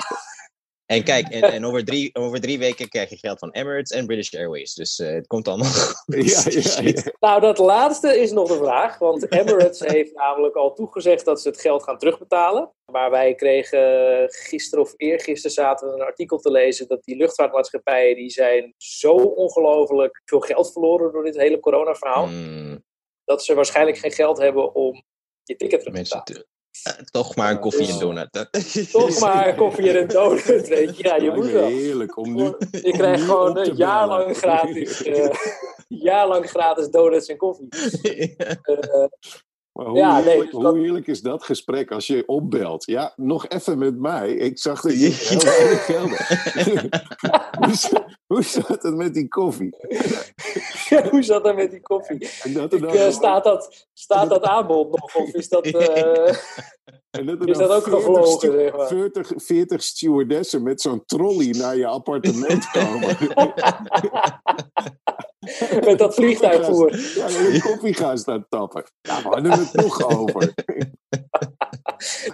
[0.87, 4.07] En kijk, en, en over, drie, over drie weken krijg je geld van Emirates en
[4.07, 4.75] British Airways.
[4.75, 5.71] Dus uh, het komt allemaal
[6.05, 6.05] goed.
[6.07, 7.13] Ja, ja, ja.
[7.21, 8.99] Nou, dat laatste is nog de vraag.
[8.99, 12.73] Want Emirates heeft namelijk al toegezegd dat ze het geld gaan terugbetalen.
[12.93, 18.17] Maar wij kregen gisteren of eergisteren zaten we een artikel te lezen dat die luchtvaartmaatschappijen
[18.17, 22.27] die zijn zo ongelooflijk veel geld verloren door dit hele coronaverhaal.
[22.27, 22.85] Mm,
[23.25, 25.03] Dat ze waarschijnlijk geen geld hebben om
[25.43, 26.47] je ticket terug te mensen, betalen.
[26.87, 28.49] Eh, toch maar een koffie en donut.
[28.93, 31.05] Toch maar koffie en een donut, weet je.
[31.05, 31.67] Ja, je moet wel.
[31.67, 32.53] heerlijk om nu.
[32.71, 35.31] Krijgt nu gewoon een jaar lang gratis, eh,
[35.89, 37.69] jaar lang gratis donuts en koffie.
[38.63, 39.05] Eh,
[39.77, 42.85] Maar hoe, Ja, nee, heerlijk, dus hoe dat- heerlijk is dat gesprek als je opbelt?
[42.87, 44.33] Ja, nog even met mij.
[44.33, 45.15] Ik zag dat je Ja.
[45.15, 47.61] heel weinig geld had.
[48.27, 49.77] hoe, zat- het met die koffie?
[51.11, 52.29] hoe zat dat met die koffie?
[52.55, 55.15] Dat Ik, eh, staat, dat, staat dat aanbod nog?
[55.17, 56.35] Of is dat, eh,
[57.19, 58.87] en dat er is dan dat ook 40 gevlogen, stu- zeg maar?
[58.87, 63.17] 40, 40 stewardessen met zo'n trolley naar je appartement komen.
[65.85, 66.97] met dat vliegtuigvoer?
[67.17, 68.85] Ja, en een koffie gaan staan tappen.
[69.03, 70.53] Nou, we hadden het toch over.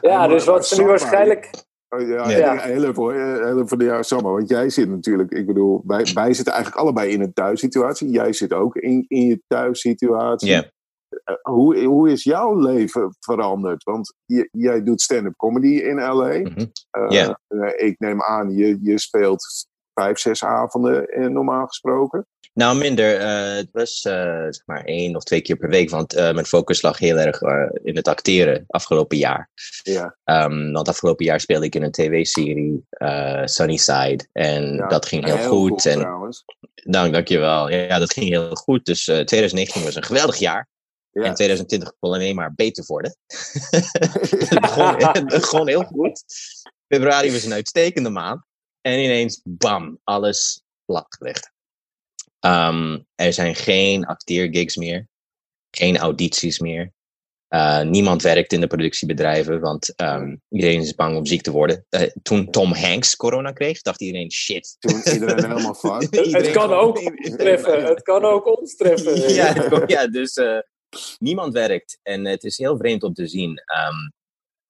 [0.00, 1.50] Ja, maar- dus wat ze nu waarschijnlijk...
[1.88, 2.56] Oh, ja, Ja.
[2.56, 6.52] heel even Heel de ja, Samma, want jij zit natuurlijk, ik bedoel, wij, wij zitten
[6.52, 8.10] eigenlijk allebei in een thuissituatie.
[8.10, 10.48] Jij zit ook in, in je thuissituatie.
[10.50, 10.70] Ja.
[11.24, 13.84] Eh, hoe, hoe is jouw leven veranderd?
[13.84, 16.38] Want je- jij doet stand-up comedy in LA.
[16.38, 16.64] Mhm.
[16.90, 22.26] Eh, eh, ik neem aan, je, je speelt vijf, zes avonden normaal gesproken.
[22.54, 23.20] Nou, minder.
[23.56, 25.90] Het was zeg maar één of twee keer per week.
[25.90, 27.40] Want mijn focus lag heel erg
[27.82, 29.50] in het acteren afgelopen jaar.
[29.82, 32.86] Ja, Ehm, want afgelopen jaar speelde ik in een tv-serie,
[33.44, 34.26] Sunnyside.
[34.32, 35.86] En Ja, dat ging heel, heel goed.
[35.86, 36.44] en trouwens.
[36.74, 37.70] dank, dankjewel.
[37.70, 38.84] Ja, ja, dat ging heel goed.
[38.84, 40.68] Dus eh 2019 was een geweldig jaar.
[41.12, 41.22] Ja.
[41.22, 43.16] En 2020 kon alleen maar beter worden.
[43.26, 46.24] het, begon, het begon heel goed.
[46.88, 48.44] Februari was een uitstekende maand.
[48.80, 51.52] En ineens, bam, alles platgelegd.
[52.38, 55.08] Ehm, er zijn geen acteergigs meer.
[55.70, 56.92] Geen audities meer.
[57.48, 61.86] Eh, niemand werkt in de productiebedrijven, want ehm, iedereen is bang om ziek te worden.
[61.88, 64.76] Eh, toen Tom Hanks corona kreeg, dacht iedereen, shit.
[64.78, 66.16] Toen iedereen helemaal fucked.
[66.36, 67.84] Het kan ook ons treffen.
[67.84, 69.34] Het kan ook ons treffen.
[69.34, 70.58] ja, kon- ja, dus eh,
[71.18, 71.98] niemand werkt.
[72.02, 73.62] En het is heel vreemd om te zien.
[73.64, 74.10] ehm,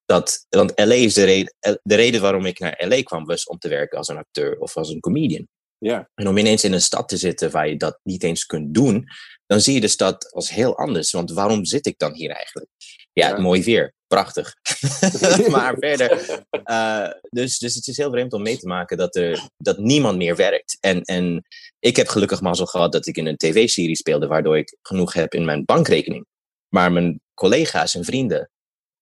[0.05, 3.59] dat, want LA is de reden, de reden waarom ik naar LA kwam, was om
[3.59, 5.49] te werken als een acteur of als een comedian.
[5.79, 8.75] Ja, En om ineens in een stad te zitten waar je dat niet eens kunt
[8.75, 9.05] doen,
[9.47, 11.11] dan zie je de stad als heel anders.
[11.11, 12.71] Want waarom zit ik dan hier eigenlijk?
[13.13, 13.41] Ja, Ja.
[13.41, 13.95] mooi weer.
[14.13, 14.55] Prachtig.
[15.51, 16.45] maar verder.
[16.65, 20.17] eh, dus, dus het is heel vreemd om mee te maken dat, er, dat niemand
[20.17, 20.77] meer werkt.
[20.81, 21.45] En, en
[21.79, 25.35] ik heb gelukkig mazzel gehad dat ik in een tv-serie speelde, waardoor ik genoeg heb
[25.35, 26.27] in mijn bankrekening.
[26.69, 28.51] Maar mijn collega's en vrienden,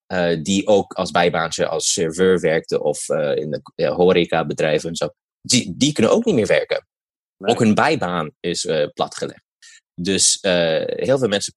[0.06, 4.96] eh, die ook als bijbaantje als serveur werkten of eh, in de ja, horecabedrijven en
[4.96, 5.08] zo,
[5.40, 6.86] die, die kunnen ook niet meer werken.
[7.36, 7.52] Nee.
[7.52, 9.42] Ook hun bijbaan is platgelegd.
[9.94, 11.52] Dus heel veel mensen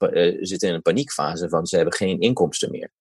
[0.45, 2.91] zitten in een paniekfase van ze hebben geen inkomsten meer.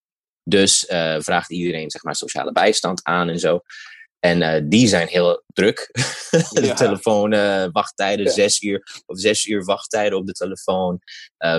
[0.44, 3.61] Dus eh, vraagt iedereen zeg maar, sociale bijstand aan en zo.
[4.18, 5.88] En eh, die zijn heel druk.
[6.50, 6.74] de Ja.
[6.74, 8.31] telefoon, eh, wachttijden, Ja.
[8.33, 10.98] zes uur of zes uur wachttijden op de telefoon.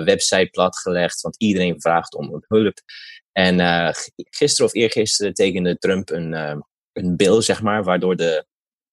[0.05, 2.77] website platgelegd, want iedereen vraagt om hulp.
[3.31, 6.33] En gisteren of eergisteren tekende Trump een,
[6.93, 8.45] een bill, zeg maar, waardoor de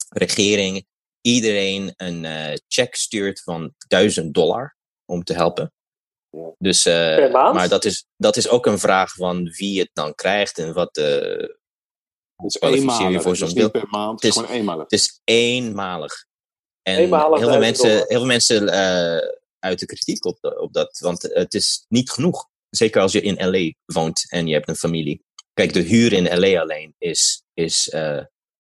[0.09, 0.87] regering
[1.21, 2.27] iedereen een
[2.69, 5.73] check stuurt van 1000 dollar om te helpen.
[6.31, 6.55] Ja.
[6.59, 7.55] Dus, eh, Per maand?
[7.55, 10.95] maar dat is, dat is ook een vraag van wie het dan krijgt en wat
[10.95, 11.59] de.
[12.37, 13.23] het is Kwalificeer je eenmalig.
[13.23, 13.81] voor Het is zo'n niet bill.
[13.81, 14.83] per maand, het Het is gewoon eenmalig.
[14.83, 16.25] Het is eenmalig.
[16.83, 18.09] En Eenmalig heel veel 1000 mensen, dollar.
[18.09, 22.11] heel veel mensen eh uit de kritiek op, de- op dat, want het is niet
[22.11, 22.49] genoeg.
[22.71, 25.25] Zeker als je in LA woont en je hebt een familie.
[25.55, 28.17] Kijk, de huur in LA alleen is, is, eh,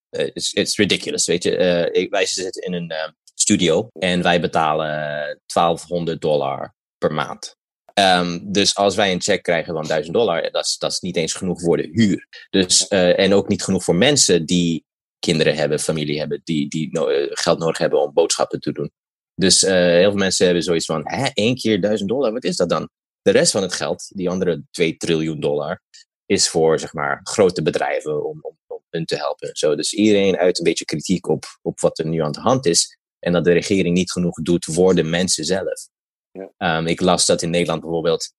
[0.08, 1.26] eh, is it's ridiculous.
[1.26, 7.12] Weet je, Eh, wij zitten in een eh, studio en wij betalen 1200 dollar per
[7.12, 7.56] maand.
[8.00, 11.16] Ehm, dus als wij een check krijgen van 1000 dollar, dat is, dat is niet
[11.16, 12.46] eens genoeg voor de huur.
[12.50, 14.84] Dus, eh, en ook niet genoeg voor mensen die
[15.18, 18.90] kinderen hebben, familie hebben, die, die no- eh, geld nodig hebben om boodschappen te doen.
[19.34, 22.56] Dus eh, heel veel mensen hebben zoiets van, hè, één keer 1000 dollar, wat is
[22.56, 22.88] dat dan?
[23.22, 25.82] De rest van het geld, die andere 2 triljoen dollar,
[26.26, 29.48] is voor zeg maar, grote bedrijven om, om, om hun te helpen.
[29.48, 29.74] en Zo.
[29.74, 32.98] Dus iedereen uit een beetje kritiek op, op wat er nu aan de hand is.
[33.18, 35.88] En dat de regering niet genoeg doet voor de mensen zelf.
[36.32, 36.50] Ja.
[36.56, 38.32] Ehm, ik las dat in Nederland bijvoorbeeld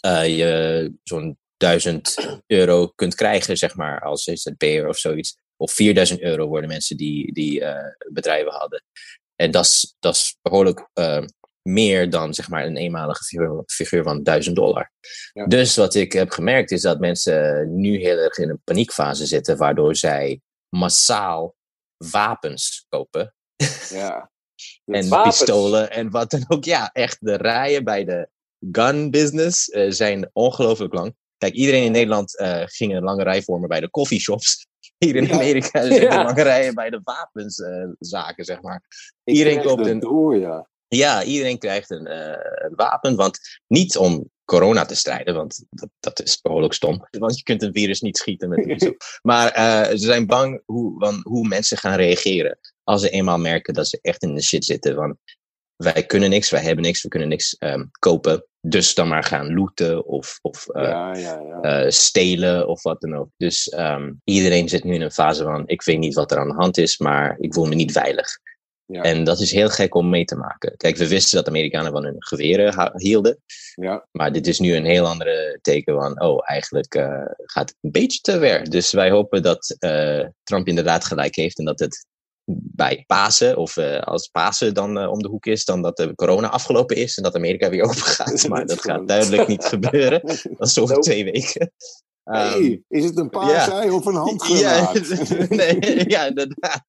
[0.00, 5.36] eh, je zo'n 1000 euro kunt krijgen, zeg maar, als ZZP'er of zoiets.
[5.56, 8.84] Of 4000 euro worden mensen die, die eh, bedrijven hadden.
[9.36, 11.22] En dat is- dat is behoorlijk eh,
[11.62, 14.92] meer dan zeg maar, een eenmalige figuur, figuur van 1000 dollar.
[15.32, 15.46] Ja.
[15.46, 19.56] Dus wat ik heb gemerkt is dat mensen nu heel erg in een paniekfase zitten,
[19.56, 21.54] waardoor zij massaal
[21.96, 23.34] wapens kopen.
[23.88, 24.30] Ja.
[24.86, 25.38] En Wapens?
[25.38, 26.64] pistolen en wat dan ook.
[26.64, 28.28] Ja, echt de rijen bij de
[28.72, 31.14] gun business eh, zijn ongelooflijk lang.
[31.38, 34.66] Kijk, iedereen in Nederland eh, ging een lange rij vormen bij de coffeeshops.
[34.98, 35.32] Hier in Ja.
[35.34, 36.18] Amerika zijn Ja.
[36.18, 38.82] er lange rijen bij de wapenszaken, zeg maar.
[39.24, 40.68] Ik Iedereen koopt een- door, ja.
[40.88, 43.16] Ja, iedereen krijgt een, eh, een wapen.
[43.16, 47.06] Want niet om corona te strijden, want dat, dat is behoorlijk stom.
[47.10, 48.96] Want je kunt een virus niet schieten met een pistool.
[49.22, 52.58] Maar eh, ze zijn bang hoe, van hoe mensen gaan reageren.
[52.86, 54.94] Als ze eenmaal merken dat ze echt in de shit zitten.
[54.94, 55.18] Van
[55.76, 58.46] wij kunnen niks, wij hebben niks, we kunnen niks ehm, kopen.
[58.60, 61.60] Dus dan maar gaan looten of, of eh, ja, ja, ja.
[61.60, 63.28] eh, stelen of wat dan ook.
[63.36, 66.48] Dus ehm, iedereen zit nu in een fase van: ik weet niet wat er aan
[66.48, 68.28] de hand is, maar ik voel me niet veilig.
[68.84, 69.02] Ja.
[69.02, 70.76] En dat is heel gek om mee te maken.
[70.76, 73.38] Kijk, we wisten dat Amerikanen van hun geweren hielden.
[73.74, 74.06] ja.
[74.10, 77.90] Maar dit is nu een heel andere teken van: oh, eigenlijk eh, gaat het een
[77.90, 78.70] beetje te ver.
[78.70, 79.76] Dus wij hopen dat
[80.42, 82.06] Trump inderdaad gelijk heeft en dat het
[82.48, 86.14] bij Pasen, of eh, als Pasen dan eh, om de hoek is, dan dat de
[86.14, 88.48] corona afgelopen is en dat Amerika weer open gaat.
[88.48, 90.20] Maar dat gaat duidelijk niet gebeuren.
[90.58, 91.06] Dat is over Nope.
[91.06, 91.72] twee weken.
[92.22, 95.48] Hey, is het een paasei of een ja, handgranaat?
[95.48, 96.84] nee, ja, inderdaad.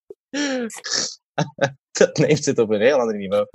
[1.92, 3.48] dat neemt het op een heel ander niveau.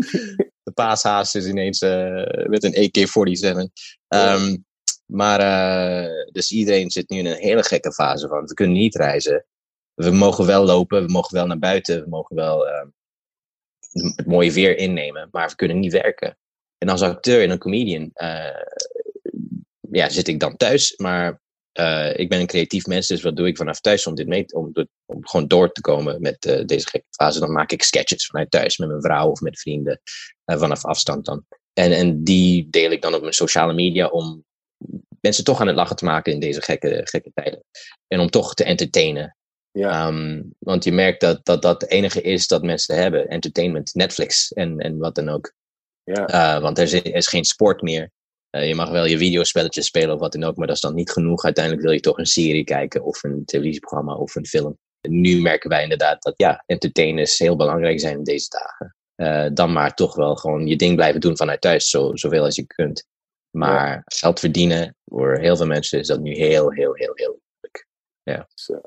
[0.63, 3.73] De paashaas is ineens eh, met een AK-47.
[4.09, 4.57] Ehm,
[5.07, 5.39] maar,
[6.33, 9.47] dus iedereen zit nu in een hele gekke fase van, we kunnen niet reizen.
[9.95, 12.87] We mogen wel lopen, we mogen wel naar buiten, we mogen wel ehm,
[14.17, 16.39] het mooie weer innemen, maar we kunnen niet werken.
[16.79, 18.63] En als acteur en een comedian eh,
[19.91, 21.41] ja, zit ik dan thuis, maar
[21.73, 24.45] eh, ik ben een creatief mens, dus wat doe ik vanaf thuis om dit mee
[24.47, 24.73] om,
[25.05, 27.41] om gewoon door te komen met eh, deze gekke fase?
[27.41, 30.01] Dan maak ik sketches vanuit thuis met mijn vrouw of met vrienden,
[30.45, 31.45] vanaf afstand dan.
[31.73, 34.45] En, en die deel ik dan op mijn sociale media om
[35.21, 37.65] mensen toch aan het lachen te maken in deze gekke, gekke tijden.
[38.09, 39.37] En om toch te entertainen.
[39.73, 40.07] Ja.
[40.07, 43.29] Ehm, want je merkt dat, dat dat het enige is dat mensen hebben.
[43.29, 45.53] Entertainment, Netflix en, en wat dan ook.
[46.05, 46.27] Ja.
[46.27, 48.11] Eh, want er is, er is geen sport meer.
[48.51, 50.95] Eh, je mag wel je videospelletjes spelen of wat dan ook, maar dat is dan
[50.95, 51.45] niet genoeg.
[51.45, 54.79] Uiteindelijk wil je toch een serie kijken of een televisieprogramma of een film.
[55.01, 58.97] En nu merken wij inderdaad dat ja, entertainers heel belangrijk zijn in deze dagen.
[59.15, 62.57] Eh, dan maar toch wel gewoon je ding blijven doen vanuit thuis, zo, zoveel als
[62.57, 63.07] je kunt.
[63.51, 67.87] Maar geld verdienen, voor heel veel mensen is dat nu heel, heel, heel, heel moeilijk.
[68.23, 68.49] Ja.
[68.55, 68.81] Zo,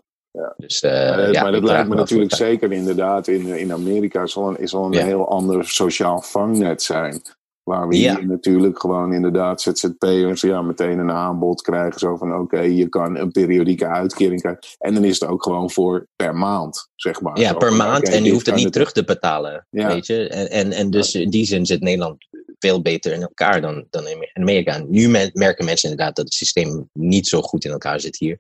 [0.58, 4.26] Dus, eh, Ja, dat- ja, maar dat lijkt me natuurlijk zeker inderdaad in, in Amerika
[4.26, 5.04] zal een, is al een Ja.
[5.06, 7.22] heel ander sociaal vangnet zijn.
[7.64, 12.00] Waar we hier natuurlijk gewoon inderdaad ZZP'ers ja, meteen een aanbod krijgen.
[12.00, 14.64] Zo van oké, je kan een periodieke uitkering krijgen.
[14.78, 17.40] En dan is het ook gewoon voor per maand, zeg maar.
[17.40, 19.88] Ja, Zo per maand en je hoeft het niet terug te betalen, Ja.
[19.88, 20.28] weet je.
[20.30, 22.28] En, en, en dus in die zin zit Nederland
[22.60, 24.84] veel beter in elkaar dan, dan in Amerika.
[24.88, 28.40] Nu me- merken mensen inderdaad dat het systeem niet zo goed in elkaar zit hier.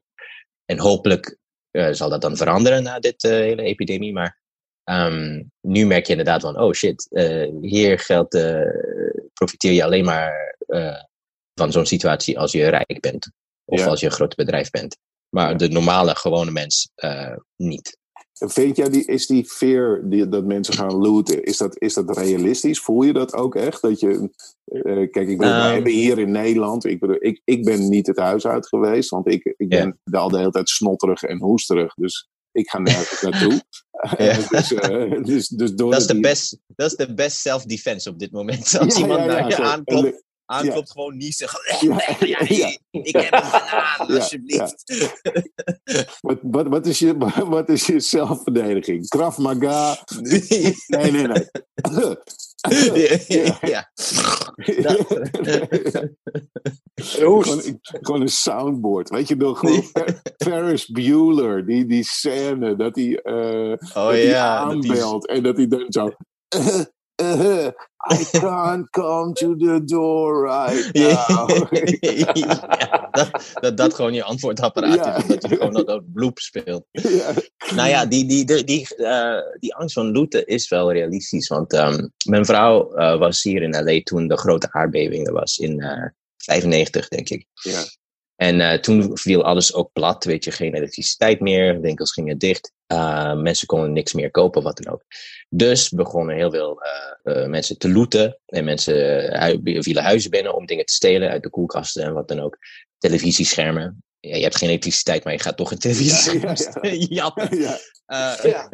[0.65, 1.33] En hopelijk eh,
[1.91, 4.13] zal dat dan veranderen na dit eh, hele epidemie.
[4.13, 4.39] Maar
[4.83, 8.61] ehm, nu merk je inderdaad van, oh shit, eh, hier geldt, eh,
[9.33, 10.55] profiteer je alleen maar
[11.53, 13.31] van zo'n situatie als je rijk bent.
[13.65, 13.85] Of Ja.
[13.87, 14.97] als je een groot bedrijf bent.
[15.29, 15.55] Maar Ja.
[15.55, 16.91] de normale, gewone mens
[17.55, 17.97] niet.
[18.37, 22.17] Vind jij, die, is die fear die, dat mensen gaan looten, is dat, is dat
[22.17, 22.79] realistisch?
[22.79, 23.81] Voel je dat ook echt?
[23.81, 24.29] Dat je,
[24.65, 25.73] eh, kijk, ik bedoel, wij Ehm.
[25.73, 29.27] hebben hier in Nederland, ik, bedoel, ik, ik ben niet het huis uit geweest, want
[29.31, 33.61] ik, ik ben al de hele tijd snotterig en hoesterig, dus ik ga nergens naartoe.
[34.17, 34.37] Ja.
[34.49, 38.09] dus, eh, dus, dus door Dat is de die- best, dat is de best self-defense
[38.09, 38.77] op dit moment.
[38.79, 39.51] Als Ja, iemand ja, naar je
[40.01, 40.11] zo.
[40.45, 41.87] Aanklopt, aanklopt gewoon niet zeggen.
[41.87, 42.77] Ja, Ja, ja.
[42.91, 44.83] Ik heb een banaan, Ja, alsjeblieft.
[46.21, 49.07] Wat, wat, wat, is je, wat is je zelfverdediging?
[49.07, 49.97] Krav Maga?
[50.21, 51.47] Nee, nee, nee.
[53.27, 53.59] ja.
[53.61, 53.91] ja.
[56.95, 59.09] Gewoon, gewoon een soundboard.
[59.09, 59.59] Weet je nog?
[59.59, 61.65] Gewoon Fer- Ferris Bueller.
[61.65, 64.65] Die, die scène dat hij eh, Oh dat ja.
[64.69, 65.27] dat die- aanbelt.
[65.27, 66.11] En dat hij dan zo...
[67.15, 67.67] eh,
[68.11, 71.49] I can't come to the door right now.
[72.35, 75.15] Ja, dat, dat dat gewoon je antwoordapparaat Ja.
[75.17, 75.25] is.
[75.25, 76.85] Dat je gewoon dat, dat bloep speelt.
[76.91, 77.33] ja.
[77.75, 81.47] Nou ja, die, die, die, die, eh, die angst van looten is wel realistisch.
[81.47, 85.57] Want ehm, mijn vrouw eh, was hier in LA toen de grote aardbeving er was.
[85.57, 87.45] In eh 95, denk ik.
[87.53, 87.83] Ja.
[88.35, 90.23] En eh, toen viel alles ook plat.
[90.23, 91.81] Weet je, geen elektriciteit meer.
[91.81, 92.71] Winkels gingen dicht.
[92.87, 95.01] Eh, mensen konden niks meer kopen, wat dan ook.
[95.49, 98.39] Dus begonnen heel veel eh, eh, mensen te looten.
[98.45, 98.95] En mensen
[99.39, 102.57] hui- vielen huizen binnen om dingen te stelen uit de koelkasten en wat dan ook.
[102.97, 104.03] Televisieschermen.
[104.19, 107.77] Ja, je hebt geen elektriciteit, maar je gaat toch een televisiescherm Ja, ja, ja.
[108.05, 108.69] Eh, Ja.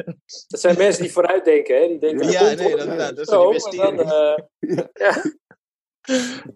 [0.48, 1.86] Dat zijn mensen die vooruit denken, hè?
[1.88, 4.10] Die denken, Ja, komt nee, dat, dat, dat is een investering.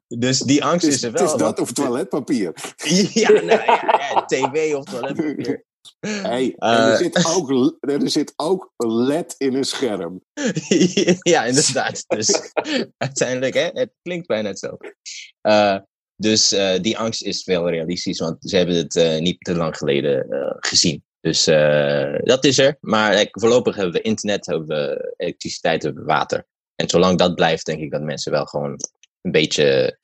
[0.08, 1.24] Dus die angst Het is is, er het wel.
[1.32, 2.52] is dat want- of toiletpapier.
[3.14, 5.64] Ja, nou, ja, ja, tv of toiletpapier.
[6.00, 6.96] Hey, en er, Eh.
[6.96, 10.22] zit ook, er zit ook LED in een scherm.
[11.32, 12.04] ja, inderdaad.
[12.06, 12.52] Dus
[13.06, 14.96] uiteindelijk, hè, het klinkt bijna hetzelfde.
[15.40, 15.78] Eh,
[16.16, 19.76] dus eh, die angst is wel realistisch, want ze hebben het eh, niet te lang
[19.76, 21.04] geleden eh, gezien.
[21.20, 22.76] Dus eh, dat is er.
[22.80, 26.46] Maar eh, voorlopig hebben we internet, hebben we elektriciteit, hebben we water.
[26.74, 28.76] En zolang dat blijft, denk ik dat mensen wel gewoon
[29.22, 29.98] een beetje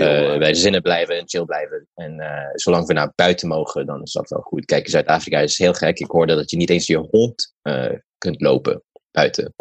[0.00, 1.88] Eh, de zinnen blijven en chill blijven.
[1.94, 4.64] En eh, zolang we naar buiten mogen, dan is dat wel goed.
[4.64, 5.98] Kijk, in Zuid-Afrika is heel gek.
[5.98, 9.54] Ik hoorde dat je niet eens je hond eh, kunt lopen buiten.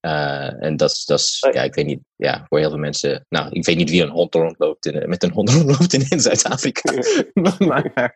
[0.00, 3.76] En dat is, ja, ik weet niet, ja, voor heel veel mensen, nou, ik weet
[3.76, 6.92] niet wie een hond rondloopt in, met een hond rondloopt in, in Zuid-Afrika.
[7.66, 8.14] maar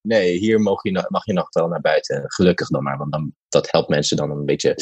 [0.00, 2.22] nee, hier mag je, nog- mag je nog wel naar buiten.
[2.26, 4.74] Gelukkig dan maar, want dan, dat helpt mensen dan een beetje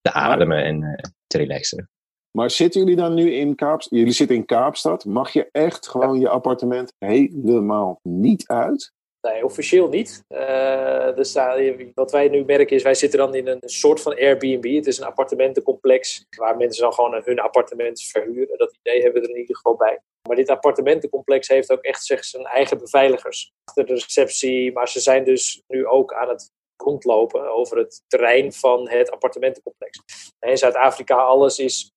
[0.00, 1.90] te ademen en te relaxen.
[2.32, 3.98] Maar zitten jullie dan nu in Kaapstad?
[3.98, 5.04] Jullie zitten in Kaapstad.
[5.04, 8.92] Mag je echt gewoon je appartement helemaal niet uit?
[9.20, 10.24] Nee, officieel niet.
[10.28, 11.60] Eh, er staat,
[11.94, 14.74] wat wij nu merken is, wij zitten dan in een soort van Airbnb.
[14.74, 18.58] Het is een appartementencomplex waar mensen dan gewoon hun appartement verhuren.
[18.58, 20.00] Dat idee hebben we er in ieder geval bij.
[20.28, 24.72] Maar dit appartementencomplex heeft ook echt zeg, zijn eigen beveiligers achter de receptie.
[24.72, 30.00] Maar ze zijn dus nu ook aan het rondlopen over het terrein van het appartementencomplex.
[30.38, 31.91] En in Zuid-Afrika alles is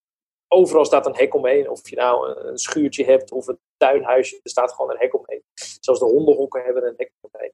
[0.55, 1.69] overal staat een hek omheen.
[1.69, 5.43] Of je nou een- schuurtje hebt of een tuinhuisje, er staat gewoon een hek omheen.
[5.79, 7.51] Zelfs de hondenhokken hebben een hek omheen.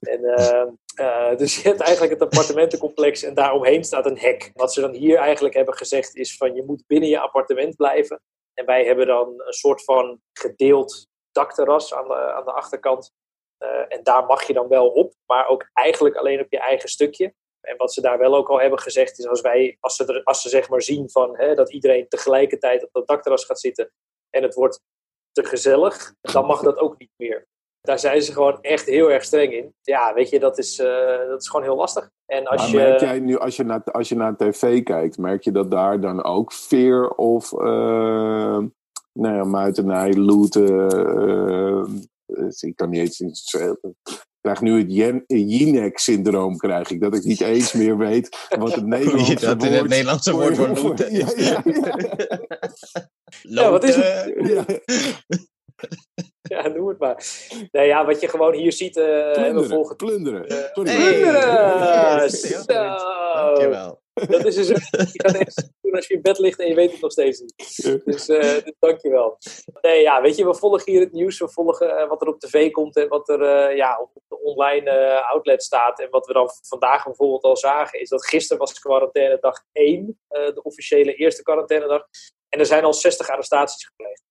[0.00, 4.50] En, eh, eh, dus je hebt eigenlijk het appartementencomplex en daaromheen staat een hek.
[4.54, 8.20] Wat ze dan hier eigenlijk hebben gezegd is van je moet binnen je appartement blijven.
[8.54, 13.12] En wij hebben dan een soort van gedeeld dakterras aan de, aan de achterkant.
[13.58, 16.88] Eh, en daar mag je dan wel op, maar ook eigenlijk alleen op je eigen
[16.88, 17.34] stukje.
[17.60, 20.22] En wat ze daar wel ook al hebben gezegd is als wij, als ze, er,
[20.24, 23.92] als ze zeg maar zien van, hè, dat iedereen tegelijkertijd op dat dakterras gaat zitten
[24.30, 24.80] en het wordt
[25.32, 27.46] te gezellig, dan mag dat ook niet meer.
[27.80, 29.74] Daar zijn ze gewoon echt heel erg streng in.
[29.82, 32.10] Ja, weet je, dat is, eh, dat is gewoon heel lastig.
[32.26, 35.18] En als maar je, merk jij nu, als je, naar, als je naar tv kijkt,
[35.18, 37.58] merk je dat daar dan ook fear of uh,
[39.12, 40.70] nou ja, muitenij, looten,
[42.28, 43.56] uh, ik kan niet eens
[44.54, 47.00] krijg nu het Jinek-syndroom, krijg ik.
[47.00, 49.74] Dat ik niet eens meer weet wat het Nederlandse dat woord...
[49.74, 51.90] het Nederlandse woord loten ja, ja, ja.
[53.62, 55.56] ja, wat is het?
[56.48, 56.68] Ja.
[56.68, 57.24] noem het maar.
[57.70, 58.96] Nee, ja, wat je gewoon hier ziet...
[58.96, 59.96] Uh, plunderen, volgen...
[59.96, 60.52] plunderen.
[60.52, 60.94] Uh, Sorry.
[60.96, 62.22] Plunderen!
[62.22, 62.64] Yes, Zo!
[63.34, 64.00] Dankjewel.
[64.26, 66.92] Dat is dus, je gaat eens doen als je in bed ligt en je weet
[66.92, 67.54] het nog steeds niet.
[68.04, 69.38] Dus, uh, dus dankjewel.
[69.80, 71.38] Nee, ja, weet je, we volgen hier het nieuws.
[71.38, 74.40] We volgen uh, wat er op tv komt en wat er uh, ja, op de
[74.40, 76.00] online uh, outlet staat.
[76.00, 80.20] En wat we dan vandaag bijvoorbeeld al zagen, is dat gisteren was quarantaine dag 1,
[80.28, 82.06] de officiële eerste quarantainedag.
[82.48, 84.27] En er zijn al 60 arrestaties gepleegd.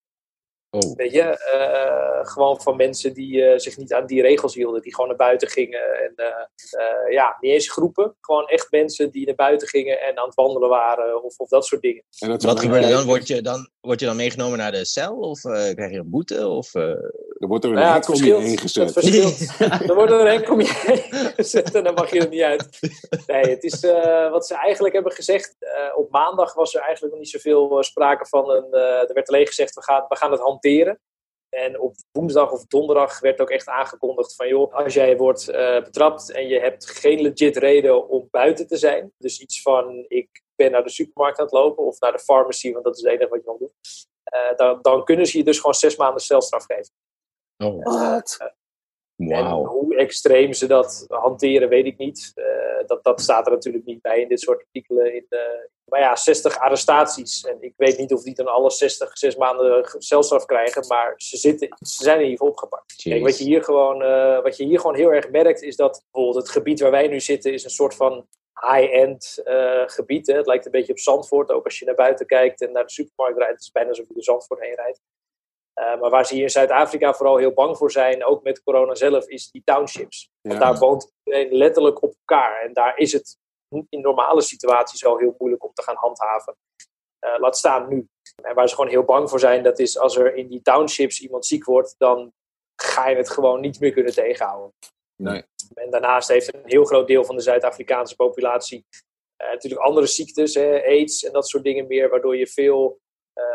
[0.86, 0.96] Oh.
[0.96, 1.24] Weet je,
[1.56, 5.18] uh, gewoon van mensen die uh, zich niet aan die regels hielden, die gewoon naar
[5.18, 6.04] buiten gingen.
[6.04, 10.26] En uh, ja, niet eens groepen, gewoon echt mensen die naar buiten gingen en aan
[10.26, 12.04] het wandelen waren of, of dat soort dingen.
[12.20, 13.06] En dat Wat gebeurt er dan?
[13.06, 13.70] Word je dan?
[13.80, 16.48] word je dan meegenomen naar de cel of krijg je een boete?
[16.48, 16.72] Of,
[17.40, 18.96] er wordt er een ja, hek om je heen gezet.
[19.90, 22.42] Er wordt er een hek om je heen gezet en dan mag je er niet
[22.42, 22.80] uit.
[23.28, 23.82] Nee, het is
[24.32, 25.56] wat ze eigenlijk hebben gezegd.
[25.96, 28.50] op maandag was er eigenlijk nog niet zoveel sprake van.
[28.50, 31.00] Een, er werd alleen gezegd, we gaan, we gaan het hanteren.
[31.50, 35.84] En op woensdag of donderdag werd ook echt aangekondigd van joh, als jij wordt uh,
[35.84, 40.42] betrapt en je hebt geen legit reden om buiten te zijn, dus iets van ik
[40.56, 43.12] ben naar de supermarkt aan het lopen of naar de pharmacy, want dat is het
[43.12, 43.72] enige wat je dan doet,
[44.34, 46.94] uh, dan, dan, kunnen ze je dus gewoon zes maanden celstraf geven.
[47.58, 47.84] Oh.
[47.84, 48.38] Wat?
[49.16, 49.34] Wow.
[49.34, 52.32] En hoe extreem ze dat hanteren, weet ik niet.
[52.36, 55.16] Uh, dat, dat staat er natuurlijk niet bij in dit soort artikelen.
[55.16, 57.46] In de, maar ja, 60 arrestaties.
[57.46, 60.88] En ik weet niet of die dan alle 60, zes maanden celstraf krijgen.
[60.88, 62.96] Maar ze, zitten, ze zijn in ieder geval opgepakt.
[62.96, 66.04] Kijk, wat, je hier gewoon, uh, wat je hier gewoon heel erg merkt, is dat
[66.12, 68.28] bijvoorbeeld het gebied waar wij nu zitten, is een soort van
[68.62, 70.28] high-end uh, gebied.
[70.28, 70.36] Hè.
[70.36, 71.52] Het lijkt een beetje op Zandvoort.
[71.52, 74.08] Ook als je naar buiten kijkt en naar de supermarkt rijdt, het is bijna alsof
[74.08, 75.02] je de Zandvoort heen rijdt.
[75.80, 78.96] Uh, maar waar ze hier in Zuid-Afrika vooral heel bang voor zijn, ook met corona
[78.96, 80.30] zelf, is die townships.
[80.42, 80.50] Ja.
[80.50, 82.62] Want daar woont iedereen letterlijk op elkaar.
[82.62, 83.38] En daar is het
[83.90, 86.56] in normale situaties al heel moeilijk om te gaan handhaven.
[87.26, 88.08] Uh, laat staan nu.
[88.44, 91.22] En waar ze gewoon heel bang voor zijn, dat is als er in die townships
[91.22, 92.34] iemand ziek wordt, dan
[92.82, 94.74] ga je het gewoon niet meer kunnen tegenhouden.
[95.16, 95.44] Nee.
[95.74, 98.86] En daarnaast heeft een heel groot deel van de Zuid-Afrikaanse populatie
[99.44, 103.00] uh, natuurlijk andere ziektes, hè, aids en dat soort dingen meer, waardoor je veel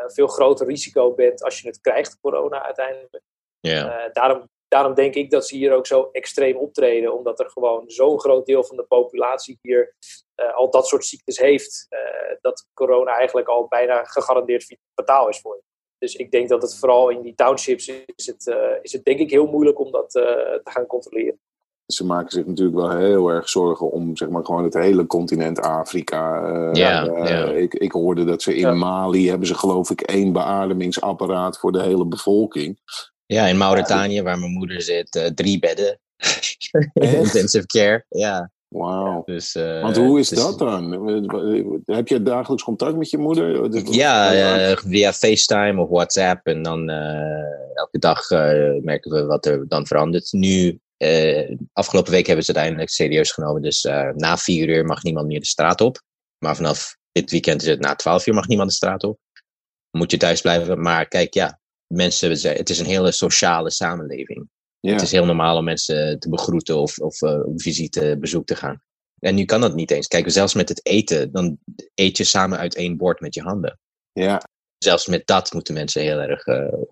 [0.07, 3.23] veel groter risico bent als je het krijgt, corona uiteindelijk.
[3.61, 3.87] Yeah.
[3.87, 7.91] Uh, daarom, daarom denk ik dat ze hier ook zo extreem optreden, omdat er gewoon
[7.91, 9.95] zo'n groot deel van de populatie hier
[10.37, 11.89] uh, al dat soort ziektes heeft,
[12.41, 15.63] dat corona eigenlijk al bijna gegarandeerd fataal is voor je.
[15.99, 19.31] Dus ik denk dat het vooral in die townships is het, is het denk ik
[19.31, 21.41] heel moeilijk om dat te gaan controleren.
[21.95, 25.61] Ze maken zich natuurlijk wel heel erg zorgen om zeg maar gewoon het hele continent
[25.61, 26.51] Afrika.
[26.53, 27.45] Uh, ja, ja.
[27.45, 28.75] Ik, ik hoorde dat ze in Ja.
[28.75, 32.79] Mali hebben ze geloof ik één beademingsapparaat voor de hele bevolking.
[33.27, 36.01] Ja, in Mauritanië, waar mijn moeder zit, eh, drie bedden.
[36.93, 38.51] Intensive care, ja.
[38.73, 39.23] Wauw.
[39.25, 40.93] Dus, eh, Want hoe is dat dan?
[41.85, 43.75] Heb je dagelijks contact met je moeder?
[43.93, 46.47] Ja, eh, via FaceTime of WhatsApp.
[46.47, 50.33] En dan eh, elke dag eh, merken we wat er dan verandert.
[50.33, 53.63] Nu, eh, afgelopen week hebben ze het eindelijk serieus genomen.
[53.63, 56.03] Dus eh, na vier uur mag niemand meer de straat op.
[56.39, 59.19] Maar vanaf dit weekend is het na twaalf uur mag niemand de straat op.
[59.91, 60.81] Moet je thuis blijven.
[60.81, 64.49] Maar kijk, ja, mensen, het is een hele sociale samenleving.
[64.81, 64.93] ja.
[64.93, 68.57] Het is heel normaal om mensen te begroeten of, of eh, op visite, bezoek te
[68.57, 68.83] gaan.
[69.19, 70.07] En nu kan dat niet eens.
[70.07, 71.59] Kijk, zelfs met het eten, dan
[71.95, 73.79] eet je samen uit één bord met je handen
[74.13, 74.43] ja.
[74.79, 76.45] zelfs met dat moeten mensen heel erg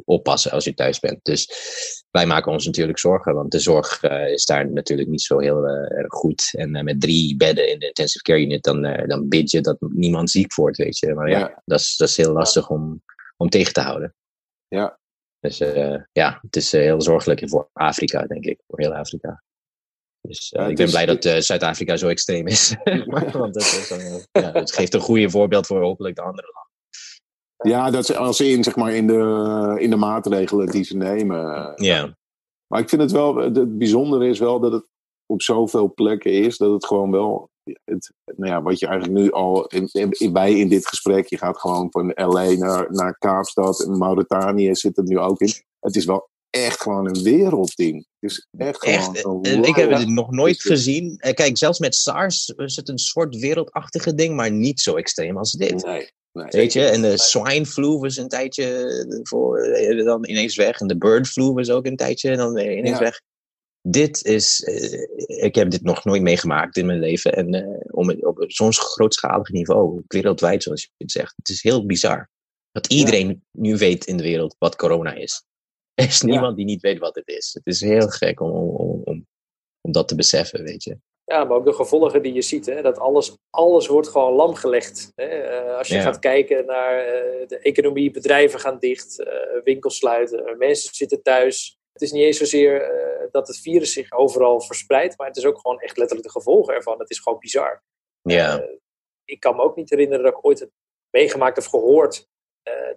[0.04, 1.24] oppassen als je thuis bent.
[1.24, 1.48] Dus
[2.10, 5.66] wij maken ons natuurlijk zorgen, want de zorg eh, is daar natuurlijk niet zo heel
[5.66, 6.48] eh, erg goed.
[6.52, 9.76] En eh, met drie bedden in de intensive care unit, dan, dan bid je dat
[9.80, 11.14] niemand ziek wordt, weet je.
[11.14, 11.62] Maar ja, Ja.
[11.64, 13.02] Dat, is, dat is heel lastig om,
[13.36, 14.14] om tegen te houden.
[14.68, 14.98] Ja.
[15.40, 15.58] Dus
[16.12, 18.60] ja, het is heel zorgelijk voor Afrika, denk ik.
[18.66, 19.42] Voor heel Afrika.
[20.20, 22.74] Dus Ja, ik ben is- blij dat Zuid-Afrika zo extreem is.
[23.32, 23.92] Want dat is,
[24.32, 26.69] ja, het geeft een goede voorbeeld voor hopelijk de andere landen.
[27.62, 31.72] Ja, dat ze als in, zeg maar, in de, in de maatregelen die ze nemen.
[31.76, 32.16] Ja.
[32.66, 34.86] Maar ik vind het wel, het bijzondere is wel dat het
[35.26, 37.50] op zoveel plekken is, dat het gewoon wel,
[37.84, 41.38] het, nou ja, wat je eigenlijk nu al, in, in, bij in dit gesprek, je
[41.38, 45.52] gaat gewoon van LA naar, naar Kaapstad en Mauritanië zit het nu ook in.
[45.80, 48.06] Het is wel echt gewoon een wereldding.
[48.18, 51.16] Het is echt gewoon een eh, ik heb het nog nooit Is gezien.
[51.18, 55.36] Eh, Kijk, zelfs met SARS is het een soort wereldachtige ding, maar niet zo extreem
[55.38, 55.84] als dit.
[55.84, 56.46] Nee, nee.
[56.50, 60.80] Weet je, en de swine flu was een tijdje voor, eh, dan ineens weg.
[60.80, 62.98] En de bird flu was ook een tijdje dan ineens Ja.
[62.98, 63.20] weg.
[63.82, 67.32] Dit is, eh, ik heb dit nog nooit meegemaakt in mijn leven.
[67.32, 71.32] En eh, om op zo'n grootschalig niveau, wereldwijd zoals je het zegt.
[71.36, 72.30] Het is heel bizar.
[72.72, 75.42] Dat iedereen nu weet in de wereld wat corona is.
[76.00, 77.50] Er is niemand die niet weet wat het is.
[77.52, 79.26] Het is heel gek om, om, om,
[79.80, 80.98] om dat te beseffen, weet je.
[81.30, 82.66] Ja, maar ook de gevolgen die je ziet.
[82.66, 85.12] Hè, dat alles, alles wordt gewoon lam gelegd.
[85.14, 85.24] Hè.
[85.24, 86.00] Eh, als je Ja.
[86.02, 91.78] gaat kijken naar eh, de economie, bedrijven gaan dicht, eh, winkels sluiten, mensen zitten thuis.
[91.92, 92.98] Het is niet eens zozeer
[93.30, 96.74] dat het virus zich overal verspreidt, maar het is ook gewoon echt letterlijk de gevolgen
[96.74, 96.98] ervan.
[96.98, 97.82] Het is gewoon bizar.
[98.22, 98.68] Ja,
[99.24, 100.70] ik kan me ook niet herinneren dat ik ooit heb
[101.10, 102.24] meegemaakt of gehoord eh,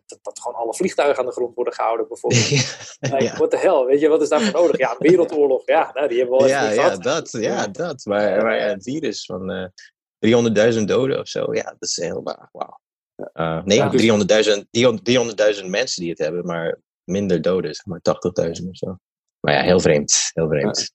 [0.05, 2.49] dat, dat gewoon alle vliegtuigen aan de grond worden gehouden, bijvoorbeeld.
[2.99, 3.35] Like.
[3.37, 3.85] What the hell?
[3.85, 4.77] Weet je, wat is daarvoor nodig?
[4.77, 5.61] Ja, een wereldoorlog.
[5.65, 7.03] Ja, nou, die hebben we al ja, ja, gehad.
[7.03, 8.05] dat, ja, dat.
[8.05, 9.65] Maar, maar ja, een virus van eh
[10.77, 12.79] 300.000 doden of zo, ja, dat is heel wa- wauw.
[13.33, 15.05] Eh, nee, Ja, dus- 300.000 300
[15.61, 18.97] 300.000 mensen die het hebben, maar minder doden, zeg maar 80.000 of zo.
[19.39, 20.91] Maar ja, heel vreemd, heel vreemd.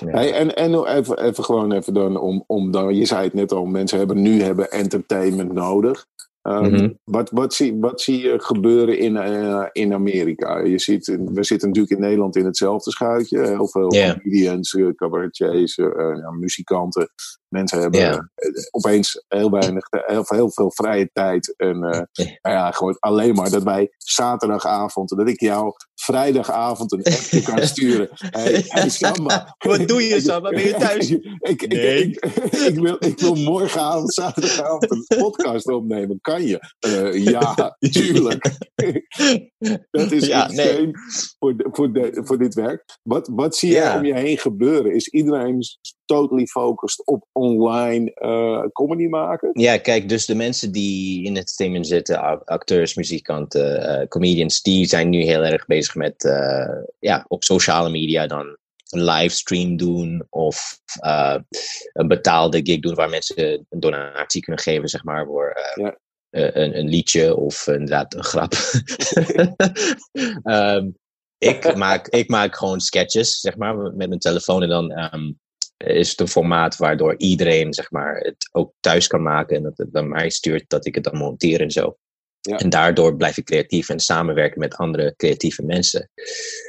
[0.00, 0.10] Ja.
[0.10, 3.34] Hey, en en nog even, even gewoon even dan om, om dan, je zei het
[3.34, 6.06] net al, mensen hebben nu hebben entertainment nodig.
[6.42, 6.92] Ehm, Mhm.
[7.04, 10.58] wat, wat, zie, wat zie je gebeuren in, eh, in Amerika?
[10.58, 13.46] Je ziet, we zitten natuurlijk in Nederland in hetzelfde schuitje.
[13.46, 14.12] Heel veel Ja.
[14.22, 17.08] comedians, eh, cabaretiers, eh, eh, ja, muzikanten.
[17.52, 18.10] Mensen hebben Ja.
[18.34, 21.54] eh, opeens heel weinig, heel, heel veel vrije tijd.
[21.56, 22.24] En eh, Ja.
[22.42, 27.66] nou ja, gewoon alleen maar dat wij zaterdagavond, dat ik jou vrijdagavond een appje kan
[27.74, 28.08] sturen.
[28.12, 29.54] Hey, hey Samba.
[29.58, 30.48] Wat doe je, Samba?
[30.50, 31.10] Ben je thuis?
[31.52, 32.02] ik, ik, Nee.
[32.04, 36.18] ik, ik, wil, ik wil morgenavond, zaterdagavond een podcast opnemen.
[36.20, 36.58] Kan je?
[36.78, 38.50] Eh, ja, tuurlijk.
[39.90, 40.90] Dat is Ja, insane
[41.38, 42.98] voor, de- voor, de, voor dit werk.
[43.02, 43.96] Wat, wat zie jij Ja.
[43.98, 44.94] om je heen gebeuren?
[44.94, 45.60] Is iedereen
[46.04, 49.50] totally focused op online eh, comedy maken?
[49.52, 54.86] Ja, kijk, dus de mensen die in het entertainment zitten, acteurs, muzikanten, eh, comedians, die
[54.86, 58.56] zijn nu heel erg bezig met, eh, ja, op sociale media dan
[58.90, 60.80] een livestream doen of
[61.92, 65.96] een betaalde gig doen waar mensen een donatie kunnen geven, zeg maar, voor Ja.
[66.30, 68.52] een, een liedje of inderdaad een grap.
[70.42, 70.88] Ehm,
[71.38, 75.32] ik, maak, ik maak gewoon sketches, zeg maar, met mijn telefoon en dan ehm,
[75.84, 79.78] is het een formaat waardoor iedereen zeg maar, het ook thuis kan maken en dat
[79.78, 81.96] het naar mij stuurt dat ik het dan monteer en zo.
[82.40, 82.58] Ja.
[82.58, 86.10] En daardoor blijf ik creatief en samenwerken met andere creatieve mensen.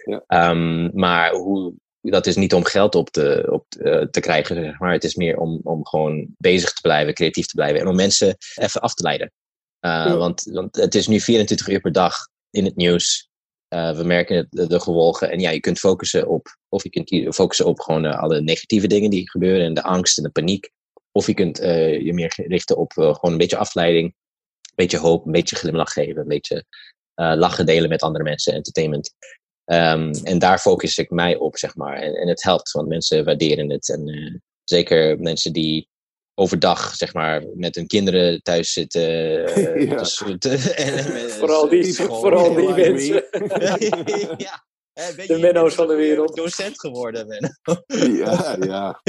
[0.06, 0.24] Ja.
[0.28, 4.64] Ehm, maar hoe, dat is niet om geld op te, op te, eh, te krijgen,
[4.64, 4.92] zeg maar.
[4.92, 8.38] Het is meer om, om gewoon bezig te blijven, creatief te blijven en om mensen
[8.56, 9.32] even af te leiden.
[9.86, 10.18] Uh, Ja.
[10.18, 12.16] want, want het is nu 24 uur per dag
[12.50, 13.30] in het nieuws.
[13.74, 15.32] Uh, we merken de, gevolgen.
[15.32, 18.88] En ja, je kunt focussen op, of je kunt focussen op gewoon uh, alle negatieve
[18.88, 20.72] dingen die gebeuren en de angst en de paniek.
[21.12, 25.26] Of je kunt uh, je meer richten op gewoon een beetje afleiding, een beetje hoop,
[25.26, 26.66] een beetje glimlach geven, een beetje
[27.16, 29.14] lachen delen met andere mensen, entertainment.
[29.66, 31.96] Ehm, en daar focus ik mij op, zeg maar.
[31.96, 33.90] En, en het helpt, want mensen waarderen het.
[33.90, 35.88] En zeker mensen die
[36.36, 39.02] overdag, zeg maar, met hun kinderen thuis zitten.
[39.84, 40.02] Ja.
[40.38, 43.26] te, en, vooral die, vooral die mensen.
[44.38, 44.64] ja.
[45.28, 46.36] de Menno's van de wereld.
[46.36, 48.16] Docent geworden, Menno.
[48.26, 49.02] ja, ja.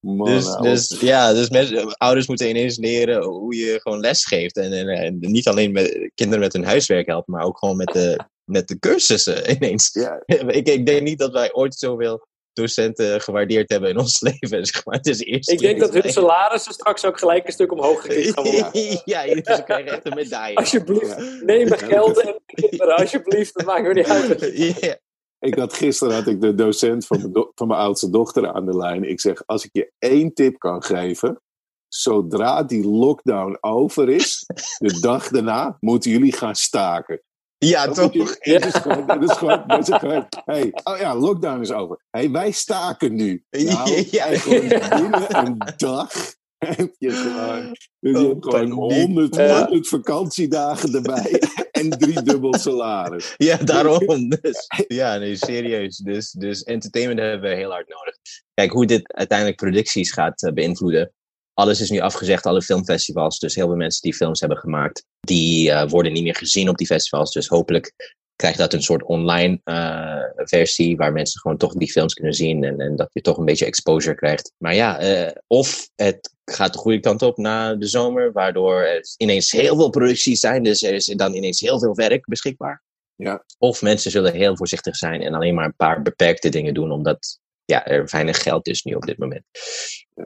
[0.00, 4.56] Man, dus, dus, ja, dus mensen, ouders moeten ineens leren hoe je gewoon les geeft.
[4.56, 7.92] En, en, en, niet alleen met kinderen met hun huiswerk helpen, maar ook gewoon met
[7.92, 9.90] de, met de cursussen ineens.
[9.92, 10.22] Ja.
[10.26, 12.26] ik, ik denk niet dat wij ooit zoveel
[12.60, 14.66] docenten gewaardeerd hebben in ons leven.
[14.66, 14.96] Zeg maar.
[14.96, 18.32] het is eerst ik denk dat hun salarissen straks ook gelijk een stuk omhoog gekikt
[18.34, 18.70] gaan worden.
[19.04, 20.56] ja, ja ze krijgen echt een medaille.
[20.56, 23.54] Alsjeblieft, neem mijn geld en kinderen, alsjeblieft.
[23.54, 24.52] Dat maakt me niet uit.
[24.80, 24.98] Ja.
[25.40, 28.66] Ik had, gisteren had ik de docent van mijn, do- van mijn oudste dochter aan
[28.66, 29.04] de lijn.
[29.04, 31.40] Ik zeg, als ik je één tip kan geven.
[31.88, 34.44] Zodra die lockdown over is,
[34.78, 37.22] de dag daarna, moeten jullie gaan staken.
[37.58, 38.12] Ja, Dat toch?
[38.12, 41.72] je- Het is gewoon, het is gewoon, het is gewoon hey, oh ja, lockdown is
[41.72, 41.98] over.
[42.10, 43.44] Hey, wij staken nu.
[43.50, 44.28] Nou, Ja.
[44.48, 46.12] binnen een dag
[46.58, 48.72] heb je gewoon, dus je hebt gewoon paniek.
[49.04, 49.58] 100, Ja.
[49.58, 53.34] 100 vakantiedagen erbij en drie dubbel salaris.
[53.36, 54.28] Ja, daarom.
[54.40, 55.96] Dus, ja, nee, serieus.
[55.96, 58.14] Dus, dus entertainment hebben we heel hard nodig.
[58.54, 61.12] Kijk, hoe dit uiteindelijk producties gaat eh, beïnvloeden.
[61.58, 63.38] Alles is nu afgezegd, alle filmfestivals.
[63.38, 66.76] Dus heel veel mensen die films hebben gemaakt, die eh, worden niet meer gezien op
[66.76, 67.32] die festivals.
[67.32, 67.92] Dus hopelijk
[68.36, 72.64] krijgt dat een soort online eh, versie, waar mensen gewoon toch die films kunnen zien
[72.64, 74.52] en, en dat je toch een beetje exposure krijgt.
[74.58, 79.00] Maar ja, eh, of het gaat de goede kant op na de zomer, waardoor er
[79.16, 82.82] ineens heel veel producties zijn, dus er is dan ineens heel veel werk beschikbaar.
[83.14, 83.44] Ja.
[83.58, 87.38] Of mensen zullen heel voorzichtig zijn en alleen maar een paar beperkte dingen doen, omdat
[87.64, 89.44] ja, er weinig geld is nu op dit moment.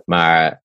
[0.05, 0.62] Maar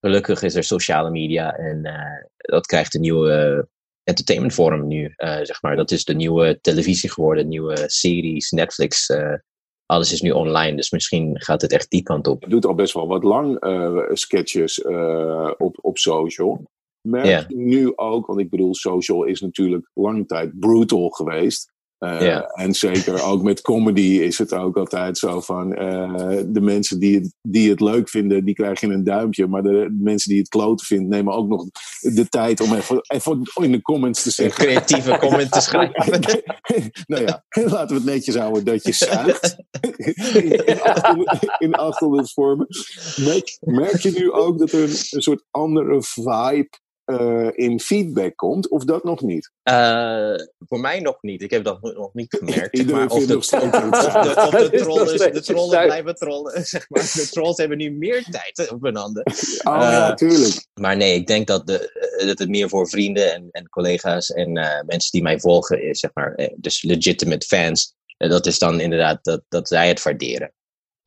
[0.00, 3.68] gelukkig is er sociale media en eh, dat krijgt een nieuwe
[4.02, 5.76] entertainment vorm nu, eh, zeg maar.
[5.76, 9.08] Dat is de nieuwe televisie geworden, nieuwe series, Netflix.
[9.08, 9.34] eh,
[9.86, 12.42] alles is nu online, dus misschien gaat het echt die kant op.
[12.42, 13.58] Je doet al best wel wat lang
[14.12, 14.82] sketches
[15.56, 16.70] op, op social.
[17.00, 21.72] Merk nu ook, want ik bedoel, social is natuurlijk lange tijd brutal geweest.
[21.98, 22.60] Eh.
[22.60, 27.14] En zeker ook met comedy is het ook altijd zo van eh, de mensen die
[27.14, 29.46] het, die het leuk vinden, die krijgen een duimpje.
[29.46, 31.64] Maar de mensen die het kloten vinden, nemen ook nog
[32.00, 34.64] de tijd om even, even in de comments te Een zeggen.
[34.64, 36.20] creatieve comment te schrijven.
[37.06, 39.56] nou ja, laten we het netjes houden dat je zuigt.
[40.66, 42.66] in, 800, in 800 vormen.
[43.16, 46.68] Merk, merk je nu ook dat er een, een soort andere vibe
[47.08, 48.68] eh, in feedback komt?
[48.68, 49.52] Of dat nog niet?
[49.62, 51.42] Eh, voor mij nog niet.
[51.42, 52.78] Ik heb dat nog niet gemerkt.
[52.78, 53.52] Iedereen maar, of, de, nog of,
[54.54, 56.64] of de, trollen, de trollen blijven trollen.
[56.66, 57.02] Zeg maar.
[57.02, 59.22] De trolls hebben nu meer tijd op hun handen.
[59.26, 59.32] Oh
[59.62, 60.66] ja, Eh, tuurlijk.
[60.80, 64.52] Maar nee, ik denk dat, de, dat het meer voor vrienden en, en collega's en
[64.86, 67.94] mensen die mij volgen is, zeg maar, dus legitimate fans.
[68.16, 70.52] Dat is dan inderdaad dat, dat zij het waarderen.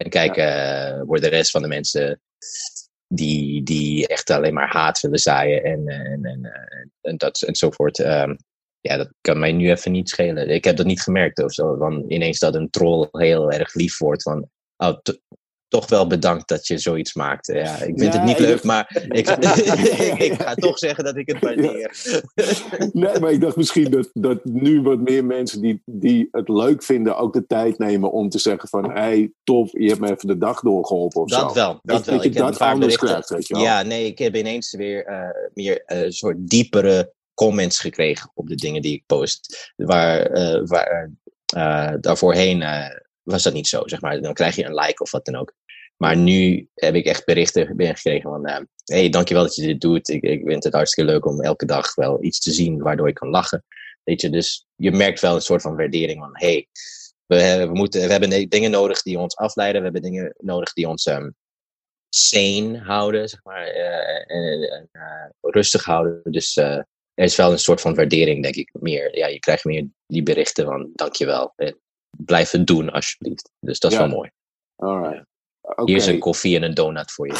[0.01, 2.21] En kijk, eh, voor de rest van de mensen
[3.13, 7.99] die, die echt alleen maar haat willen zaaien en, en, en, eh, en, dat, enzovoort.
[7.99, 8.35] ehm,
[8.79, 10.49] ja, dat kan mij nu even niet schelen.
[10.49, 11.75] Ik heb dat niet gemerkt of zo.
[11.75, 14.23] Van ineens dat een troll heel erg lief wordt.
[14.23, 14.97] Van, oh,
[15.71, 17.47] toch wel bedankt dat je zoiets maakt.
[17.47, 19.29] Ja, ik vind het niet leuk, dacht- maar ik,
[20.27, 21.91] ik, ga toch zeggen dat ik het waardeer.
[22.93, 26.83] Nee, maar ik dacht misschien dat, dat nu wat meer mensen die, die het leuk
[26.83, 30.27] vinden ook de tijd nemen om te zeggen van hey, tof, je hebt me even
[30.27, 31.53] de dag doorgeholpen of Dat zo.
[31.53, 32.15] wel, dat dat wel.
[32.21, 33.07] je Ik heb dat anders berichten.
[33.07, 33.63] krijgt, weet je wel.
[33.63, 38.47] Ja, nee, ik heb ineens weer eh, meer eh, een soort diepere comments gekregen op
[38.47, 39.71] de dingen die ik post.
[39.75, 41.11] Waar, eh waar
[41.53, 42.85] eh, daarvoorheen eh,
[43.21, 44.21] was dat niet zo, zeg maar.
[44.21, 45.53] Dan krijg je een like of wat dan ook.
[46.01, 48.45] Maar nu heb ik echt berichten binnengekregen van...
[48.45, 50.09] eh hey, dankjewel dat je dit doet.
[50.09, 53.13] Ik, ik vind het hartstikke leuk om elke dag wel iets te zien waardoor ik
[53.15, 53.63] kan lachen.
[54.03, 56.29] Weet je, dus je merkt wel een soort van waardering van...
[56.33, 56.67] hey,
[57.25, 59.81] we, hebben- we, moeten, we hebben dingen nodig die ons afleiden.
[59.81, 61.29] We hebben dingen nodig die ons ehm,
[62.09, 63.67] sane houden, zeg maar.
[63.67, 66.21] eh, en en, eh, rustig houden.
[66.31, 66.75] Dus eh,
[67.13, 68.69] er is wel een soort van waardering, denk ik.
[68.79, 71.53] Meer, ja, je krijgt meer die berichten van dankjewel.
[71.55, 71.79] En
[72.17, 73.49] blijf het doen, alsjeblieft.
[73.59, 74.03] Dus dat is Ja.
[74.07, 74.29] wel mooi.
[74.75, 75.29] Alright.
[75.85, 77.33] Hier is een koffie en een donut voor je.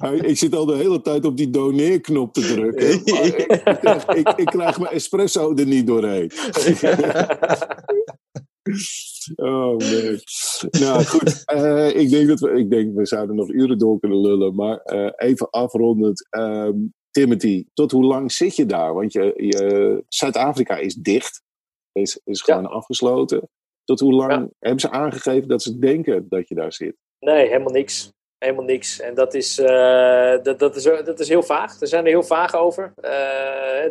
[0.00, 0.10] Ja.
[0.10, 2.88] ik zit al de hele tijd op die doneerknop te drukken.
[4.18, 6.30] Ik, ik krijg mijn espresso er niet doorheen.
[9.36, 10.18] Oh nee.
[10.70, 14.20] Nou goed, eh, ik, denk dat we, ik denk we zouden nog uren door kunnen
[14.20, 14.54] lullen.
[14.54, 16.26] Maar eh, even afrondend.
[16.30, 16.76] ehm,
[17.10, 18.94] Timothy, tot hoe lang zit je daar?
[18.94, 21.42] Want je, je, Zuid-Afrika is dicht.
[21.92, 23.48] Is, is gewoon afgesloten.
[23.84, 24.48] Tot hoe lang Ja.
[24.58, 26.96] hebben ze aangegeven dat ze denken dat je daar zit?
[27.18, 28.12] Nee, helemaal niks.
[28.38, 29.00] helemaal niks.
[29.00, 31.80] En dat is, uh, dat, dat, is, dat is heel vaag.
[31.80, 32.92] Er zijn er heel vaag over.
[32.96, 33.02] Uh,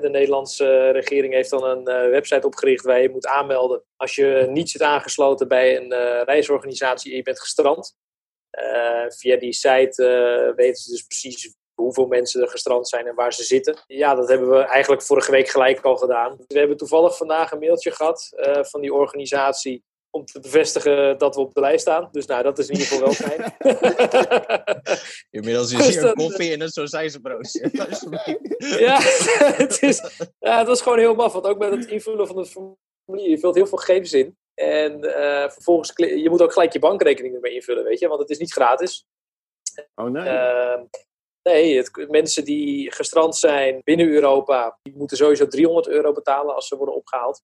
[0.01, 4.47] de Nederlandse regering heeft dan een uh, website opgericht waar je moet aanmelden als je
[4.49, 7.95] niet zit aangesloten bij een reisorganisatie en je bent gestrand.
[9.07, 13.43] via die site weten ze dus precies hoeveel mensen er gestrand zijn en waar ze
[13.43, 13.83] zitten.
[13.87, 16.37] Ja, dat hebben we eigenlijk vorige week gelijk al gedaan.
[16.47, 18.29] We hebben toevallig vandaag een mailtje gehad
[18.61, 19.83] van die organisatie
[20.15, 22.09] om te bevestigen dat we op de lijst staan.
[22.11, 23.55] Dus nou, dat is in ieder geval wel fijn.
[25.29, 27.69] Inmiddels is hier een koffie en een sausijzenbroodje.
[28.79, 28.99] ja,
[29.63, 31.33] het is, ja, het was gewoon heel maf.
[31.33, 34.37] Want ook met het invullen van het formulier, je vult heel veel gegevens in.
[34.53, 38.07] En uh, vervolgens, je moet ook gelijk je bankrekening ermee invullen, weet je.
[38.07, 39.05] Want het is niet gratis.
[39.95, 40.23] Oh nee.
[40.23, 40.81] Uh,
[41.43, 46.67] nee, het, mensen die gestrand zijn binnen Europa, die moeten sowieso 300 euro betalen als
[46.67, 47.41] ze worden opgehaald.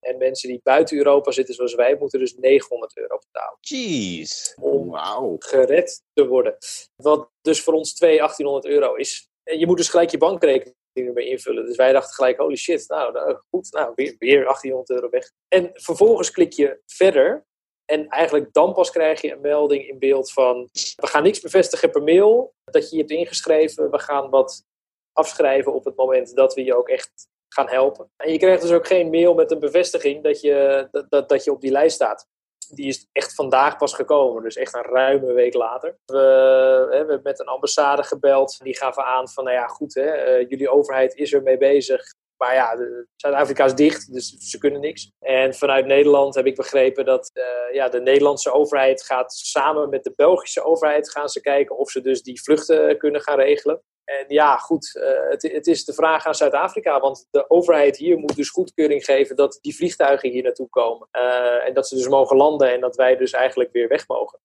[0.00, 3.58] En mensen die buiten Europa zitten, zoals wij, moeten dus 900 euro betalen.
[3.60, 4.54] Jeez.
[4.60, 4.94] Om
[5.38, 6.56] gered te worden.
[6.96, 9.28] Wat dus voor ons 2 1800 euro is.
[9.42, 11.64] En je moet dus gelijk je bankrekening ermee invullen.
[11.64, 15.30] Dus wij dachten gelijk, holy shit, nou, nou goed, nou, weer, weer 1800 euro weg.
[15.48, 17.46] En vervolgens klik je verder.
[17.90, 20.68] En eigenlijk dan pas krijg je een melding in beeld van...
[20.96, 23.90] we gaan niks bevestigen per mail dat je je hebt ingeschreven.
[23.90, 24.64] We gaan wat
[25.12, 28.10] afschrijven op het moment dat we je ook echt gaan helpen.
[28.16, 31.44] En je krijgt dus ook geen mail met een bevestiging dat je, dat, dat, dat
[31.44, 32.26] je op die lijst staat.
[32.74, 35.98] Die is echt vandaag pas gekomen, dus echt een ruime week later.
[36.04, 38.58] We, we hebben met een ambassade gebeld.
[38.62, 42.14] Die gaven aan van, nou ja, goed, hè, uh, jullie overheid is ermee bezig.
[42.38, 42.76] Maar ja,
[43.16, 45.10] Zuid-Afrika is dicht, dus ze kunnen niks.
[45.18, 50.04] En vanuit Nederland heb ik begrepen dat uh, ja, de Nederlandse overheid gaat samen met
[50.04, 53.82] de Belgische overheid gaan ze kijken of ze dus die vluchten kunnen gaan regelen.
[54.04, 58.18] En ja, goed, uh, het, het, is de vraag aan Zuid-Afrika, want de overheid hier
[58.18, 61.08] moet dus goedkeuring geven dat die vliegtuigen hier naartoe komen.
[61.12, 64.38] Uh, en dat ze dus mogen landen en dat wij dus eigenlijk weer weg mogen.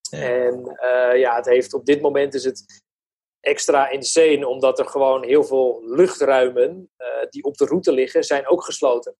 [0.00, 0.18] Ja.
[0.18, 2.82] En uh, ja, het heeft op dit moment is het
[3.48, 6.90] extra insane, omdat er gewoon heel veel luchtruimen
[7.30, 9.14] die op de route liggen, zijn ook gesloten.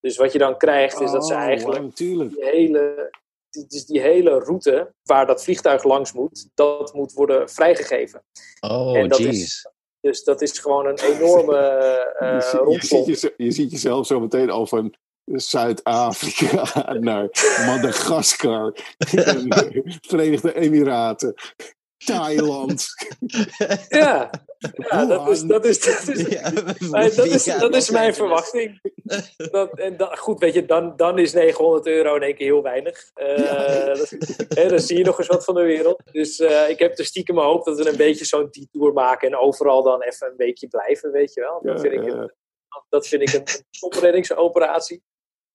[0.00, 3.10] Dus wat je dan krijgt, is dat ze eigenlijk oh, die hele,
[3.50, 8.24] dus die hele route waar dat vliegtuig langs moet, dat moet worden vrijgegeven.
[8.60, 9.66] Oh, en dat is,
[10.00, 11.56] dus dat is gewoon een enorme
[12.20, 14.94] uh, je, je, ziet je, je ziet jezelf zo meteen al van
[15.24, 17.28] Zuid-Afrika naar
[17.66, 18.72] Madagaskar,
[20.08, 21.34] Verenigde Emiraten.
[22.04, 22.86] Thailand.
[23.88, 24.30] Ja,
[24.74, 26.50] ja dat is, dat is, dat is, ja,
[27.16, 28.80] dat is, dat is mijn verwachting.
[29.50, 32.62] Dat, en dat, goed, weet je, dan, dan is 900 euro in één keer heel
[32.62, 33.10] weinig.
[33.14, 33.84] Uh, ja.
[33.94, 34.16] dat,
[34.48, 36.02] hè, dan zie je nog eens wat van de wereld.
[36.12, 39.36] Dus uh, ik heb er stiekem hoop dat we een beetje zo'n detour maken en
[39.36, 41.60] overal dan even een weekje blijven, weet je wel.
[41.62, 42.32] Dat vind ik een,
[42.88, 43.44] dat vind ik een
[43.80, 45.02] topreddingsoperatie.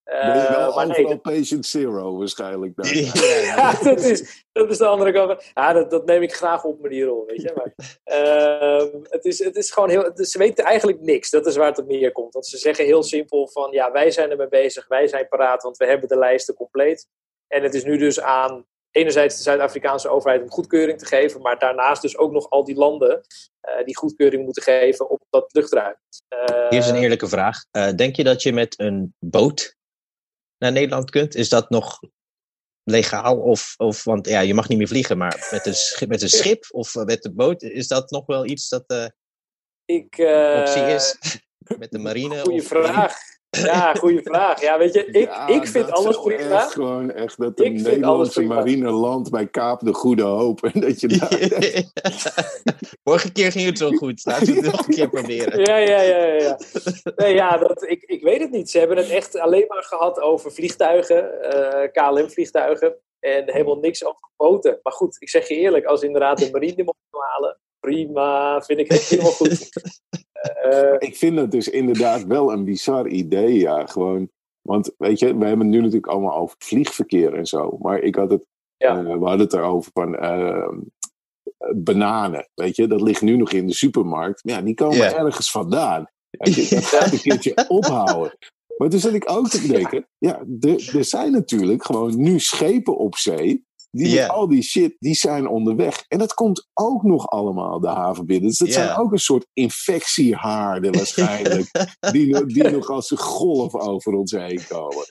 [0.05, 2.75] Uh, ben je wel overal nee, patient zero waarschijnlijk.
[2.75, 2.87] Dan.
[2.95, 5.51] ja, dat is, dat is de andere kant.
[5.53, 7.53] Ja, dat, dat neem ik graag op me die rol, weet je.
[7.55, 7.73] Maar,
[8.19, 10.11] uh, het, is, het is gewoon heel...
[10.15, 11.29] Ze weten eigenlijk niks.
[11.29, 12.33] Dat is waar het op neer komt.
[12.33, 13.71] Want ze zeggen heel simpel van...
[13.71, 14.87] Ja, wij zijn ermee bezig.
[14.87, 17.07] Wij zijn paraat, want we hebben de lijsten compleet.
[17.47, 21.59] En het is nu dus aan enerzijds de Zuid-Afrikaanse overheid om goedkeuring te geven, maar
[21.59, 23.21] daarnaast dus ook nog al die landen
[23.69, 25.95] uh, die goedkeuring moeten geven op dat luchtruim.
[26.49, 27.65] Uh, Hier is een eerlijke vraag.
[27.71, 29.75] Uh, denk je dat je met een boot
[30.65, 31.35] naar Nederland kunt?
[31.35, 31.99] Is dat nog
[32.83, 33.37] legaal?
[33.37, 36.29] Of, of, want ja, je mag niet meer vliegen, maar met een, schip, met een
[36.29, 39.05] schip of met de boot, is dat nog wel iets dat uh,
[39.85, 41.17] ik, uh, optie is?
[41.79, 42.39] met de marine?
[42.39, 43.15] Goeie of, vraag.
[43.63, 44.61] Ja, goede vraag.
[44.61, 46.61] Ja, weet je, ik, ja, ik vind alles prima.
[46.61, 50.63] Echt gewoon echt dat de Nederlandse marine landt bij Kaap de Goede Hoop.
[50.63, 51.29] En dat je daar...
[53.03, 54.25] Vorige keer ging het zo goed.
[54.25, 55.59] Laten we het nog een keer proberen.
[55.59, 56.25] Ja, ja, ja.
[56.25, 56.59] ja.
[57.15, 58.69] Nee, ja dat, ik, ik weet het niet.
[58.69, 62.95] Ze hebben het echt alleen maar gehad over vliegtuigen, uh, KLM-vliegtuigen.
[63.19, 64.79] En helemaal niks over boten.
[64.83, 68.91] Maar goed, ik zeg je eerlijk, als inderdaad de marine mocht halen, prima, vind ik
[68.91, 69.69] helemaal goed.
[70.71, 73.85] Uh, ik vind het dus inderdaad wel een bizar idee, ja.
[73.85, 74.29] Gewoon,
[74.61, 77.77] want weet je, we hebben het nu natuurlijk allemaal over vliegverkeer en zo.
[77.79, 78.43] Maar ik had het,
[78.77, 78.99] ja.
[78.99, 80.69] uh, we hadden het erover van uh,
[81.75, 82.87] bananen, weet je.
[82.87, 84.41] Dat ligt nu nog in de supermarkt.
[84.43, 85.19] Ja, die komen yeah.
[85.19, 86.09] ergens vandaan.
[86.29, 88.37] Je, dat gaat een keertje ophouden.
[88.77, 93.15] Maar toen zat ik ook te denken, ja, er zijn natuurlijk gewoon nu schepen op
[93.15, 93.65] zee
[93.95, 94.29] die yeah.
[94.29, 96.05] al die shit, die zijn onderweg.
[96.07, 98.49] En dat komt ook nog allemaal de haven binnen.
[98.49, 98.85] Dus dat yeah.
[98.85, 101.69] zijn ook een soort infectiehaarden waarschijnlijk.
[102.11, 105.05] die, die nog als een golf over ons heen komen.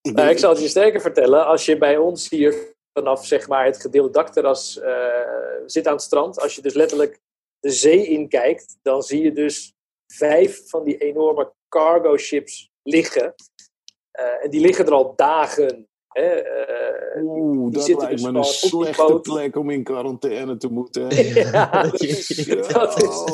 [0.00, 1.46] Ik, nou, ik zal het je sterker vertellen.
[1.46, 4.86] Als je bij ons hier vanaf zeg maar, het gedeelde dakterras uh,
[5.66, 6.40] zit aan het strand.
[6.40, 7.20] Als je dus letterlijk
[7.60, 8.76] de zee inkijkt.
[8.82, 9.72] Dan zie je dus
[10.12, 13.34] vijf van die enorme cargo ships liggen.
[14.20, 16.42] Uh, en die liggen er al dagen Hè,
[17.16, 21.08] uh, Oeh, dat lijkt dus me een slechte plek om in quarantaine te moeten.
[21.34, 22.26] ja, dat is,
[22.72, 23.24] dat, is,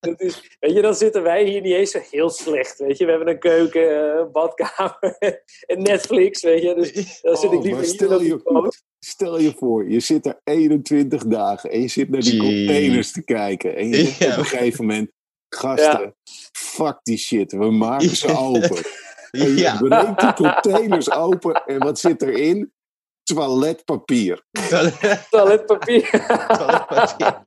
[0.00, 2.78] dat, is, Weet je, dan zitten wij hier niet eens zo heel slecht.
[2.78, 5.16] Weet je, we hebben een keuken, een badkamer
[5.66, 6.42] en Netflix.
[6.42, 8.82] Weet je, dus dan zit ik liever maar hier stel je- op de boot.
[8.98, 13.24] Stel je voor, je zit er 21 dagen en je zit naar die containers te
[13.24, 13.76] kijken.
[13.76, 14.32] En je denkt Ja.
[14.32, 15.10] op een gegeven moment,
[15.48, 16.14] gasten,
[16.52, 18.36] fuck die shit, we maken ze Ja.
[18.38, 18.76] open.
[19.30, 19.76] En je Ja.
[19.78, 22.72] breekt die containers open en wat zit erin?
[23.22, 24.42] Toiletpapier.
[25.30, 26.10] Toiletpapier.
[26.46, 27.44] Toiletpapier.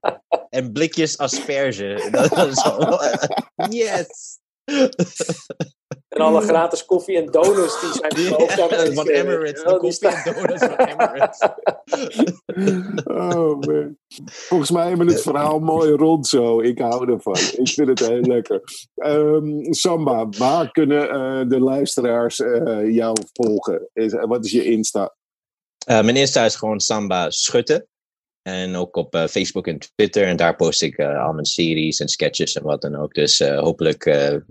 [0.49, 2.07] En blikjes asperge.
[2.11, 3.01] Dat is wel-
[3.81, 4.39] yes!
[6.13, 8.93] En alle gratis koffie en donuts die zijn verkocht.
[8.93, 9.63] van Emirates.
[9.63, 11.39] De koffie en donuts van Emirates.
[13.03, 13.97] Oh man.
[14.23, 16.61] Volgens mij hebben we het verhaal mooi rond zo.
[16.61, 17.35] Ik hou ervan.
[17.35, 18.61] Ik vind het heel lekker.
[18.95, 23.89] Ehm, Samba, waar kunnen eh, de luisteraars eh, jou volgen?
[23.93, 25.15] Is, wat is je Insta?
[25.85, 27.87] Eh, mijn Insta is gewoon Samba Schutte.
[28.43, 30.27] En ook op eh, Facebook en Twitter.
[30.27, 33.13] En daar post ik eh, al mijn series en sketches en wat dan ook.
[33.13, 34.03] Dus eh, hopelijk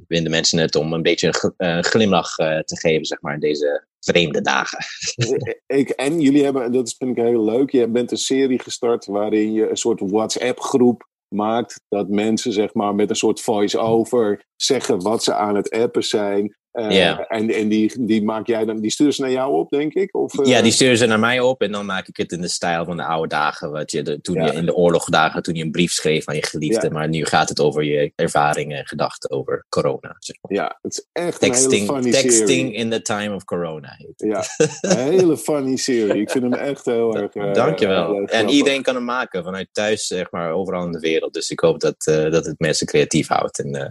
[0.09, 3.87] vinden mensen het om een beetje een gl- glimlach te geven, zeg maar, in deze
[4.01, 4.79] vreemde dagen.
[5.67, 9.07] Ik, en jullie hebben, en dat vind ik heel leuk, je bent een serie gestart
[9.07, 11.81] waarin je een soort WhatsApp-groep maakt.
[11.89, 16.57] Dat mensen zeg maar met een soort voice-over zeggen wat ze aan het appen zijn.
[16.73, 17.27] Eh, Ja.
[17.27, 20.17] En, en die, die maak jij dan, die sturen ze naar jou op, denk ik?
[20.17, 22.41] Of, eh, Ja, die sturen ze naar mij op en dan maak ik het in
[22.41, 23.71] de stijl van de oude dagen.
[23.71, 24.45] Wat je de, toen Ja.
[24.47, 26.87] je in de oorlogdagen, toen je een brief schreef aan je geliefde.
[26.87, 26.93] Ja.
[26.93, 30.17] Maar nu gaat het over je ervaringen en gedachten over corona.
[30.19, 30.53] Zeg maar.
[30.53, 32.73] Ja, het is echt een hele Texting, funny texting serie.
[32.75, 33.97] in the time of corona.
[34.17, 34.45] Ja,
[34.81, 36.21] een hele funny serie.
[36.21, 37.35] Ik vind hem echt heel erg.
[37.35, 38.07] eh, Dankjewel.
[38.13, 41.35] heel erg en iedereen kan hem maken vanuit thuis, zeg maar, overal in de wereld.
[41.35, 43.91] Dus ik hoop dat, eh, dat het mensen creatief houdt en eh,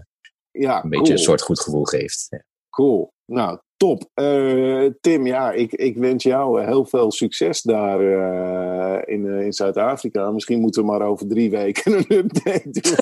[0.51, 1.17] ja, een beetje cool.
[1.17, 2.27] een soort goed gevoel geeft.
[2.29, 2.43] Ja.
[2.71, 3.13] Cool.
[3.25, 4.09] Nou, top.
[4.13, 9.53] Eh, Tim, ja, ik, ik wens jou heel veel succes daar eh, in, eh, in
[9.53, 10.31] Zuid-Afrika.
[10.31, 12.81] Misschien moeten we maar over drie weken een update doen.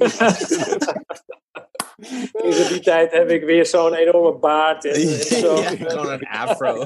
[2.32, 4.86] Tegen die tijd heb ik weer zo'n enorme baard.
[4.86, 5.08] En, en
[5.44, 5.56] zo.
[5.56, 6.86] Ja, gewoon een afro.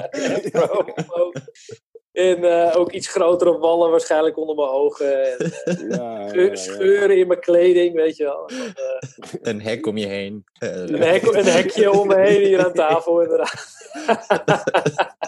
[2.14, 5.32] En eh, ook iets grotere wallen waarschijnlijk onder mijn ogen.
[5.32, 6.54] En, eh, ja, ja, scheu- ja.
[6.56, 8.46] scheuren in mijn kleding, weet je wel.
[8.46, 10.44] En eh, Een hek om je heen.
[10.58, 13.64] Een, hek, een hekje om me heen hier aan tafel, inderdaad.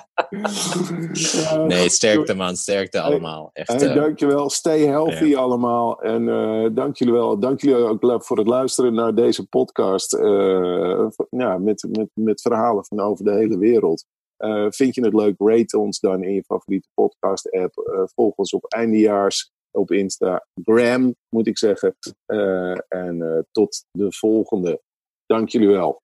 [1.67, 3.51] Nee, sterkte man, sterkte allemaal.
[3.53, 4.51] Echt, Hey, eh, dankjewel.
[4.51, 6.03] Stay healthy allemaal.
[6.03, 7.39] En eh dank jullie wel.
[7.39, 10.13] Dank jullie ook voor het luisteren naar deze podcast.
[10.15, 14.05] eh, ja, met, met, met verhalen van over de hele wereld.
[14.37, 15.35] Eh, vind je het leuk?
[15.39, 17.77] Rate ons dan in je favoriete podcast app.
[17.79, 21.97] Eh, volg ons op eindejaars op Instagram, moet ik zeggen.
[22.27, 24.83] Eh, en tot de volgende.
[25.27, 26.03] Dank jullie wel.